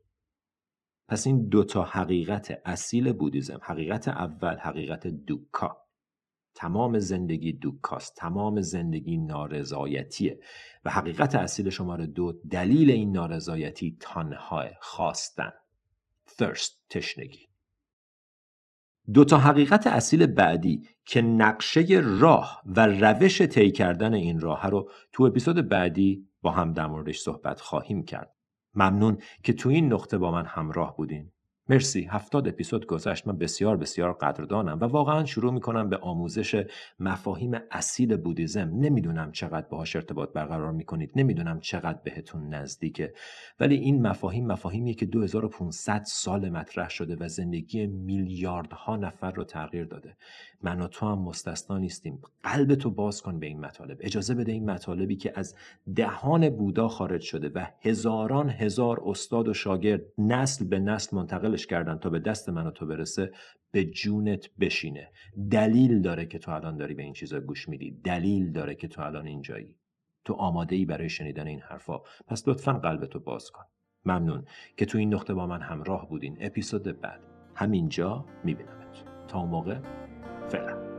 پس 1.08 1.26
این 1.26 1.48
دوتا 1.48 1.82
حقیقت 1.82 2.60
اصیل 2.64 3.12
بودیزم 3.12 3.60
حقیقت 3.62 4.08
اول 4.08 4.56
حقیقت 4.56 5.06
دوکا. 5.06 5.76
تمام 6.54 6.98
زندگی 6.98 7.52
دوکاست 7.52 8.16
تمام 8.16 8.60
زندگی 8.60 9.16
نارضایتیه 9.16 10.40
و 10.84 10.90
حقیقت 10.90 11.34
اصیل 11.34 11.70
شماره 11.70 12.06
دو 12.06 12.32
دلیل 12.50 12.90
این 12.90 13.12
نارضایتی 13.12 13.96
تنها 14.00 14.64
خواستن. 14.80 15.52
Thirst 16.38 16.76
تشنگی 16.90 17.48
دو 19.14 19.24
تا 19.24 19.38
حقیقت 19.38 19.86
اصیل 19.86 20.26
بعدی 20.26 20.88
که 21.04 21.22
نقشه 21.22 21.86
راه 22.20 22.62
و 22.66 22.86
روش 22.86 23.42
طی 23.42 23.70
کردن 23.70 24.14
این 24.14 24.40
راه 24.40 24.66
رو 24.66 24.90
تو 25.12 25.24
اپیزود 25.24 25.68
بعدی 25.68 26.28
با 26.42 26.50
هم 26.50 26.72
در 26.72 26.86
موردش 26.86 27.20
صحبت 27.20 27.60
خواهیم 27.60 28.04
کرد. 28.04 28.34
ممنون 28.74 29.18
که 29.42 29.52
تو 29.52 29.68
این 29.68 29.92
نقطه 29.92 30.18
با 30.18 30.30
من 30.30 30.46
همراه 30.46 30.96
بودین. 30.96 31.31
مرسی. 31.68 32.02
هفتاد 32.10 32.48
اپیزود 32.48 32.86
گذشت. 32.86 33.26
من 33.26 33.38
بسیار 33.38 33.76
بسیار 33.76 34.12
قدردانم 34.12 34.78
و 34.80 34.84
واقعا 34.84 35.24
شروع 35.24 35.52
می‌کنم 35.52 35.88
به 35.88 35.96
آموزش 35.96 36.66
مفاهیم 37.00 37.52
اصیل 37.70 38.16
بودیزم. 38.16 38.70
نمی‌دونم 38.74 39.32
چقدر 39.32 39.66
باهاش 39.66 39.96
ارتباط 39.96 40.32
برقرار 40.32 40.72
می‌کنید. 40.72 41.10
نمی‌دونم 41.16 41.60
چقدر 41.60 41.98
بهتون 42.04 42.54
نزدیکه. 42.54 43.14
ولی 43.60 43.74
این 43.74 44.06
مفاهیم 44.06 44.46
مفاهیمیه 44.46 44.94
که 44.94 45.06
2500 45.06 46.02
سال 46.06 46.50
مطرح 46.50 46.90
شده 46.90 47.16
و 47.20 47.28
زندگی 47.28 47.86
میلیاردها 47.86 48.96
نفر 48.96 49.30
رو 49.30 49.44
تغییر 49.44 49.84
داده. 49.84 50.16
من 50.62 50.80
و 50.80 50.86
تو 50.88 51.06
هم 51.06 51.18
مستثنا 51.18 51.78
نیستیم. 51.78 52.22
قلب 52.42 52.74
تو 52.74 52.90
باز 52.90 53.22
کن 53.22 53.38
به 53.38 53.46
این 53.46 53.60
مطالب. 53.60 53.98
اجازه 54.00 54.34
بده 54.34 54.52
این 54.52 54.70
مطالبی 54.70 55.16
که 55.16 55.32
از 55.34 55.54
دهان 55.96 56.50
بودا 56.50 56.88
خارج 56.88 57.20
شده 57.20 57.48
و 57.54 57.66
هزاران 57.82 58.50
هزار 58.50 59.02
استاد 59.06 59.48
و 59.48 59.54
شاگرد 59.54 60.02
نسل 60.18 60.64
به 60.64 60.78
نسل 60.78 61.16
منتقلش 61.52 61.66
کردن 61.66 61.98
تا 61.98 62.10
به 62.10 62.18
دست 62.18 62.48
من 62.48 62.66
و 62.66 62.70
تو 62.70 62.86
برسه 62.86 63.32
به 63.72 63.84
جونت 63.84 64.50
بشینه. 64.60 65.12
دلیل 65.50 66.02
داره 66.02 66.26
که 66.26 66.38
تو 66.38 66.50
الان 66.50 66.76
داری 66.76 66.94
به 66.94 67.02
این 67.02 67.12
چیزا 67.12 67.40
گوش 67.40 67.68
میدی. 67.68 68.00
دلیل 68.04 68.52
داره 68.52 68.74
که 68.74 68.88
تو 68.88 69.02
الان 69.02 69.26
اینجایی. 69.26 69.76
تو 70.24 70.34
آماده 70.34 70.76
ای 70.76 70.84
برای 70.84 71.08
شنیدن 71.08 71.46
این 71.46 71.60
حرفا. 71.60 71.98
پس 72.26 72.48
لطفا 72.48 72.72
قلبتو 72.72 73.20
باز 73.20 73.50
کن. 73.50 73.64
ممنون 74.04 74.44
که 74.76 74.86
تو 74.86 74.98
این 74.98 75.14
نقطه 75.14 75.34
با 75.34 75.46
من 75.46 75.60
همراه 75.60 76.08
بودین. 76.08 76.38
اپیزود 76.40 77.00
بعد. 77.00 77.20
همینجا 77.54 78.24
میبینمت. 78.44 79.04
تا 79.28 79.38
اون 79.38 79.48
موقع 79.48 79.78
فعلا. 80.48 80.91